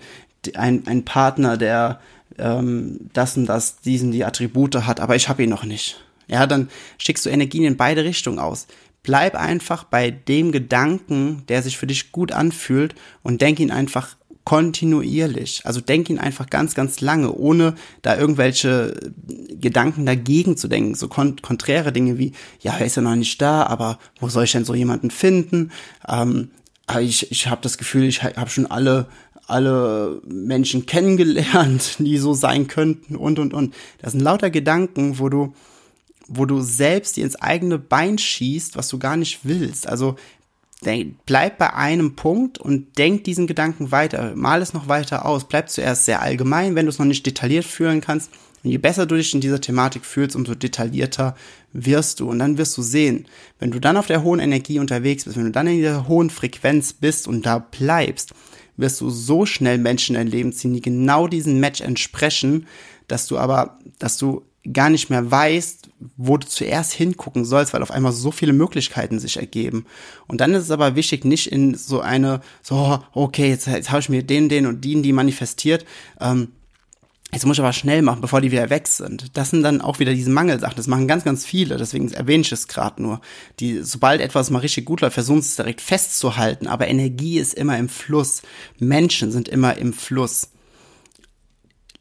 ein, 0.54 0.86
einen 0.86 1.04
Partner, 1.04 1.56
der 1.56 2.00
ähm, 2.38 2.98
das 3.12 3.36
und 3.36 3.46
das, 3.46 3.80
diesen 3.80 4.12
die 4.12 4.24
Attribute 4.24 4.74
hat, 4.86 5.00
aber 5.00 5.16
ich 5.16 5.28
habe 5.28 5.42
ihn 5.42 5.50
noch 5.50 5.64
nicht. 5.64 6.02
Ja, 6.28 6.46
dann 6.46 6.68
schickst 6.98 7.24
du 7.26 7.30
Energien 7.30 7.64
in 7.64 7.76
beide 7.76 8.04
Richtungen 8.04 8.38
aus. 8.38 8.66
Bleib 9.02 9.36
einfach 9.36 9.84
bei 9.84 10.10
dem 10.10 10.50
Gedanken, 10.50 11.44
der 11.48 11.62
sich 11.62 11.78
für 11.78 11.86
dich 11.86 12.10
gut 12.10 12.32
anfühlt 12.32 12.94
und 13.22 13.40
denk 13.40 13.60
ihn 13.60 13.70
einfach 13.70 14.16
kontinuierlich. 14.46 15.62
Also 15.64 15.80
denk 15.80 16.08
ihn 16.08 16.20
einfach 16.20 16.48
ganz, 16.48 16.76
ganz 16.76 17.00
lange, 17.00 17.32
ohne 17.32 17.74
da 18.02 18.16
irgendwelche 18.16 19.12
Gedanken 19.60 20.06
dagegen 20.06 20.56
zu 20.56 20.68
denken. 20.68 20.94
So 20.94 21.08
kont 21.08 21.42
konträre 21.42 21.92
Dinge 21.92 22.16
wie, 22.16 22.30
ja, 22.60 22.78
er 22.78 22.86
ist 22.86 22.94
ja 22.94 23.02
noch 23.02 23.16
nicht 23.16 23.42
da, 23.42 23.64
aber 23.64 23.98
wo 24.20 24.28
soll 24.28 24.44
ich 24.44 24.52
denn 24.52 24.64
so 24.64 24.72
jemanden 24.72 25.10
finden? 25.10 25.72
Ähm, 26.08 26.52
ich 27.00 27.32
ich 27.32 27.48
habe 27.48 27.60
das 27.62 27.76
Gefühl, 27.76 28.04
ich 28.04 28.22
habe 28.22 28.48
schon 28.48 28.66
alle 28.66 29.08
alle 29.48 30.22
Menschen 30.24 30.86
kennengelernt, 30.86 31.96
die 31.98 32.16
so 32.18 32.32
sein 32.32 32.68
könnten 32.68 33.16
und 33.16 33.40
und 33.40 33.52
und. 33.52 33.74
Das 33.98 34.12
sind 34.12 34.20
lauter 34.20 34.50
Gedanken, 34.50 35.18
wo 35.18 35.28
du 35.28 35.54
wo 36.28 36.44
du 36.44 36.60
selbst 36.60 37.16
dir 37.16 37.24
ins 37.24 37.36
eigene 37.36 37.80
Bein 37.80 38.16
schießt, 38.16 38.76
was 38.76 38.86
du 38.88 39.00
gar 39.00 39.16
nicht 39.16 39.40
willst. 39.42 39.88
Also 39.88 40.14
bleib 41.26 41.58
bei 41.58 41.72
einem 41.74 42.16
Punkt 42.16 42.58
und 42.58 42.98
denk 42.98 43.24
diesen 43.24 43.46
Gedanken 43.46 43.90
weiter, 43.90 44.34
mal 44.36 44.62
es 44.62 44.74
noch 44.74 44.88
weiter 44.88 45.24
aus, 45.26 45.48
bleib 45.48 45.70
zuerst 45.70 46.04
sehr 46.04 46.22
allgemein, 46.22 46.74
wenn 46.74 46.86
du 46.86 46.90
es 46.90 46.98
noch 46.98 47.06
nicht 47.06 47.26
detailliert 47.26 47.64
fühlen 47.64 48.00
kannst. 48.00 48.30
Und 48.62 48.70
je 48.70 48.78
besser 48.78 49.06
du 49.06 49.14
dich 49.14 49.32
in 49.32 49.40
dieser 49.40 49.60
Thematik 49.60 50.04
fühlst, 50.04 50.36
umso 50.36 50.54
detaillierter 50.54 51.36
wirst 51.72 52.20
du. 52.20 52.28
Und 52.28 52.38
dann 52.40 52.58
wirst 52.58 52.76
du 52.76 52.82
sehen, 52.82 53.26
wenn 53.58 53.70
du 53.70 53.78
dann 53.78 53.96
auf 53.96 54.06
der 54.06 54.22
hohen 54.22 54.40
Energie 54.40 54.78
unterwegs 54.78 55.24
bist, 55.24 55.36
wenn 55.36 55.44
du 55.44 55.50
dann 55.52 55.66
in 55.66 55.76
dieser 55.76 56.08
hohen 56.08 56.30
Frequenz 56.30 56.92
bist 56.92 57.28
und 57.28 57.46
da 57.46 57.58
bleibst, 57.58 58.34
wirst 58.76 59.00
du 59.00 59.08
so 59.08 59.46
schnell 59.46 59.78
Menschen 59.78 60.16
in 60.16 60.22
dein 60.22 60.30
Leben 60.30 60.52
ziehen, 60.52 60.74
die 60.74 60.82
genau 60.82 61.28
diesen 61.28 61.60
Match 61.60 61.80
entsprechen, 61.80 62.66
dass 63.08 63.26
du 63.26 63.38
aber, 63.38 63.78
dass 63.98 64.18
du 64.18 64.42
gar 64.72 64.90
nicht 64.90 65.10
mehr 65.10 65.30
weißt, 65.30 65.90
wo 66.16 66.36
du 66.36 66.46
zuerst 66.46 66.92
hingucken 66.92 67.44
sollst, 67.44 67.72
weil 67.72 67.82
auf 67.82 67.90
einmal 67.90 68.12
so 68.12 68.30
viele 68.30 68.52
Möglichkeiten 68.52 69.18
sich 69.18 69.36
ergeben. 69.36 69.86
Und 70.26 70.40
dann 70.40 70.54
ist 70.54 70.64
es 70.64 70.70
aber 70.70 70.96
wichtig, 70.96 71.24
nicht 71.24 71.50
in 71.50 71.74
so 71.74 72.00
eine, 72.00 72.40
so, 72.62 72.98
okay, 73.12 73.48
jetzt, 73.48 73.66
jetzt 73.66 73.90
habe 73.90 74.00
ich 74.00 74.08
mir 74.08 74.22
den, 74.22 74.48
den 74.48 74.66
und 74.66 74.82
die, 74.82 75.00
die 75.02 75.12
manifestiert, 75.12 75.84
ähm, 76.20 76.48
Jetzt 77.32 77.44
muss 77.44 77.56
ich 77.56 77.60
aber 77.60 77.72
schnell 77.72 78.02
machen, 78.02 78.20
bevor 78.20 78.40
die 78.40 78.52
wieder 78.52 78.70
weg 78.70 78.86
sind. 78.86 79.36
Das 79.36 79.50
sind 79.50 79.62
dann 79.62 79.80
auch 79.80 79.98
wieder 79.98 80.14
diese 80.14 80.30
Mangelsachen. 80.30 80.76
Das 80.76 80.86
machen 80.86 81.08
ganz, 81.08 81.24
ganz 81.24 81.44
viele. 81.44 81.76
Deswegen 81.76 82.10
erwähne 82.12 82.42
ich 82.42 82.52
es 82.52 82.68
gerade 82.68 83.02
nur. 83.02 83.20
Die, 83.58 83.82
sobald 83.82 84.20
etwas 84.20 84.50
mal 84.50 84.60
richtig 84.60 84.84
gut 84.84 85.00
läuft, 85.00 85.14
versuchen 85.14 85.40
es 85.40 85.56
direkt 85.56 85.80
festzuhalten. 85.80 86.68
Aber 86.68 86.86
Energie 86.86 87.38
ist 87.38 87.52
immer 87.54 87.76
im 87.78 87.88
Fluss. 87.88 88.42
Menschen 88.78 89.32
sind 89.32 89.48
immer 89.48 89.76
im 89.76 89.92
Fluss 89.92 90.50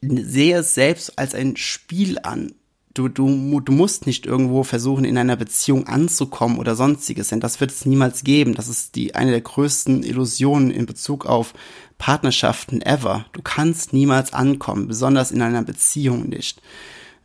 sehe 0.02 0.58
es 0.58 0.74
selbst 0.74 1.18
als 1.18 1.34
ein 1.34 1.56
Spiel 1.56 2.18
an. 2.22 2.52
Du, 2.94 3.08
du, 3.08 3.60
du 3.60 3.72
musst 3.72 4.06
nicht 4.06 4.24
irgendwo 4.24 4.62
versuchen, 4.62 5.04
in 5.04 5.18
einer 5.18 5.36
Beziehung 5.36 5.86
anzukommen 5.86 6.58
oder 6.58 6.74
sonstiges, 6.74 7.28
denn 7.28 7.40
das 7.40 7.60
wird 7.60 7.70
es 7.70 7.84
niemals 7.84 8.24
geben. 8.24 8.54
Das 8.54 8.68
ist 8.68 8.94
die, 8.94 9.14
eine 9.14 9.32
der 9.32 9.42
größten 9.42 10.02
Illusionen 10.02 10.70
in 10.70 10.86
Bezug 10.86 11.26
auf 11.26 11.52
Partnerschaften 11.98 12.80
ever. 12.80 13.26
Du 13.32 13.42
kannst 13.42 13.92
niemals 13.92 14.32
ankommen, 14.32 14.88
besonders 14.88 15.30
in 15.30 15.42
einer 15.42 15.62
Beziehung 15.62 16.28
nicht. 16.28 16.62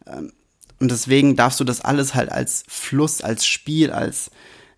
Ähm, 0.05 0.33
und 0.81 0.91
deswegen 0.91 1.35
darfst 1.35 1.59
du 1.59 1.63
das 1.63 1.79
alles 1.79 2.15
halt 2.15 2.31
als 2.31 2.65
Fluss, 2.67 3.21
als 3.21 3.45
Spiel, 3.45 3.91
als, 3.91 4.31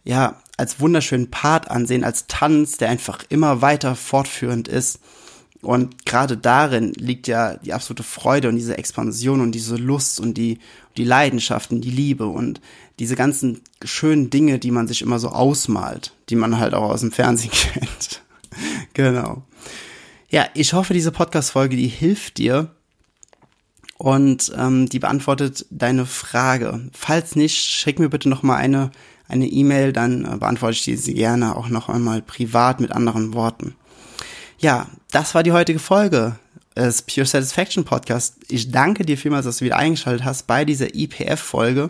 ja, 0.04 0.42
als 0.58 0.80
wunderschönen 0.80 1.32
Part 1.32 1.72
ansehen, 1.72 2.04
als 2.04 2.28
Tanz, 2.28 2.78
der 2.78 2.90
einfach 2.90 3.24
immer 3.30 3.62
weiter 3.62 3.96
fortführend 3.96 4.68
ist. 4.68 5.00
Und 5.64 6.06
gerade 6.06 6.38
darin 6.38 6.94
liegt 6.94 7.28
ja 7.28 7.56
die 7.58 7.74
absolute 7.74 8.04
Freude 8.04 8.50
und 8.50 8.56
diese 8.56 8.78
Expansion 8.78 9.42
und 9.42 9.54
diese 9.54 9.76
Lust 9.78 10.20
und 10.20 10.38
die, 10.38 10.60
die 10.98 11.06
Leidenschaften, 11.06 11.82
die 11.82 11.90
Liebe 11.90 12.28
und 12.28 12.62
diese 13.00 13.16
ganzen 13.16 13.62
schönen 13.84 14.30
Dinge, 14.30 14.60
die 14.60 14.72
man 14.72 14.88
sich 14.88 15.02
immer 15.02 15.20
so 15.20 15.30
ausmalt, 15.30 16.14
die 16.30 16.36
man 16.36 16.60
halt 16.60 16.74
auch 16.74 16.90
aus 16.90 17.02
dem 17.02 17.12
Fernsehen 17.12 17.52
kennt. 17.74 18.22
genau. 18.94 19.44
Ja, 20.30 20.48
ich 20.54 20.74
hoffe, 20.74 20.94
diese 20.94 21.12
Podcast-Folge, 21.12 21.78
die 21.78 21.88
hilft 21.88 22.38
dir 22.38 22.72
und 23.98 24.52
ähm, 24.58 24.90
die 24.90 25.00
beantwortet 25.00 25.66
deine 25.70 26.06
Frage. 26.06 26.90
Falls 26.92 27.36
nicht, 27.36 27.58
schick 27.58 28.00
mir 28.00 28.10
bitte 28.10 28.30
noch 28.30 28.44
mal 28.44 28.58
eine 28.58 28.92
eine 29.28 29.48
E-Mail, 29.48 29.94
dann 29.94 30.26
äh, 30.26 30.38
beantworte 30.38 30.74
ich 30.74 30.84
diese 30.84 31.14
gerne 31.14 31.56
auch 31.56 31.70
noch 31.70 31.90
einmal 31.90 32.22
privat 32.22 32.80
mit 32.80 32.92
anderen 32.92 33.34
Worten. 33.34 33.76
Ja, 34.64 34.88
das 35.12 35.36
war 35.36 35.44
die 35.44 35.52
heutige 35.52 35.78
Folge 35.78 36.38
des 36.74 37.02
Pure 37.02 37.26
Satisfaction 37.26 37.84
Podcast. 37.84 38.38
Ich 38.48 38.72
danke 38.72 39.04
dir 39.04 39.18
vielmals, 39.18 39.44
dass 39.44 39.58
du 39.58 39.66
wieder 39.66 39.76
eingeschaltet 39.76 40.24
hast 40.24 40.48
bei 40.48 40.64
dieser 40.64 40.96
IPF-Folge. 40.96 41.90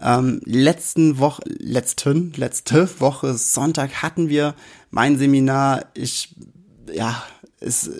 Ähm, 0.00 0.40
letzten 0.44 1.18
Woche, 1.18 1.42
letzten, 1.46 2.32
letzte 2.36 2.88
Woche 3.00 3.34
Sonntag 3.34 4.02
hatten 4.02 4.28
wir 4.28 4.54
mein 4.92 5.18
Seminar. 5.18 5.86
Ich, 5.94 6.32
ja, 6.94 7.24
es, 7.58 7.90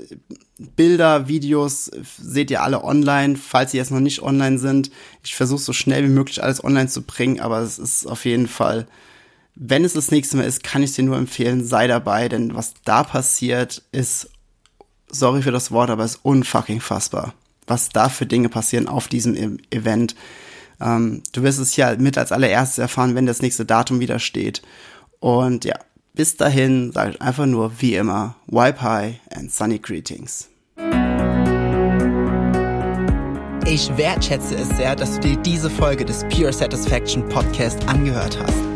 Bilder, 0.77 1.27
Videos 1.27 1.90
seht 2.16 2.53
ihr 2.53 2.62
alle 2.62 2.85
online, 2.85 3.35
falls 3.35 3.73
sie 3.73 3.79
jetzt 3.79 3.90
noch 3.90 3.99
nicht 3.99 4.23
online 4.23 4.61
sind. 4.61 4.92
Ich 5.25 5.35
versuche 5.35 5.62
so 5.62 5.73
schnell 5.73 6.05
wie 6.05 6.14
möglich 6.14 6.45
alles 6.45 6.62
online 6.62 6.87
zu 6.87 7.03
bringen, 7.03 7.40
aber 7.40 7.59
es 7.59 7.81
ist 7.81 8.07
auf 8.07 8.25
jeden 8.25 8.47
Fall 8.47 8.87
wenn 9.57 9.85
es 9.85 9.95
das 9.95 10.11
nächste 10.11 10.37
Mal 10.37 10.45
ist, 10.45 10.62
kann 10.62 10.83
ich 10.83 10.92
dir 10.92 11.03
nur 11.03 11.16
empfehlen, 11.16 11.64
sei 11.64 11.87
dabei, 11.87 12.29
denn 12.29 12.55
was 12.55 12.75
da 12.85 13.03
passiert, 13.03 13.83
ist, 13.90 14.29
sorry 15.09 15.40
für 15.42 15.51
das 15.51 15.73
Wort, 15.73 15.88
aber 15.88 16.05
ist 16.05 16.21
unfucking 16.23 16.81
fassbar. 16.81 17.35
Was 17.66 17.88
da 17.88 18.11
für 18.11 18.27
Dinge 18.27 18.51
passieren 18.51 18.87
auf 18.87 19.09
diesem 19.09 19.35
e 19.35 19.57
Event. 19.75 20.14
Ähm, 20.79 21.23
du 21.33 21.42
wirst 21.42 21.59
es 21.59 21.75
ja 21.75 21.97
mit 21.97 22.19
als 22.19 22.33
allererstes 22.33 22.79
erfahren, 22.79 23.14
wenn 23.14 23.27
das 23.27 23.40
nächste 23.40 23.64
Datum 23.64 23.99
wieder 23.99 24.19
steht. 24.19 24.61
Und 25.21 25.64
ja, 25.64 25.79
bis 26.14 26.37
dahin 26.37 26.92
sage 26.92 27.12
ich 27.12 27.23
einfach 27.23 27.47
nur 27.47 27.81
wie 27.81 27.95
immer, 27.95 28.37
wipe 28.47 28.83
high 28.83 29.16
and 29.35 29.51
sunny 29.51 29.79
greetings. 29.79 30.49
Ich 33.66 33.97
wertschätze 33.97 34.55
es 34.55 34.69
sehr, 34.77 34.95
dass 34.95 35.14
du 35.14 35.21
dir 35.21 35.37
diese 35.38 35.71
Folge 35.71 36.05
des 36.05 36.25
Pure 36.29 36.53
Satisfaction 36.53 37.27
Podcast 37.29 37.88
angehört 37.88 38.38
hast. 38.38 38.76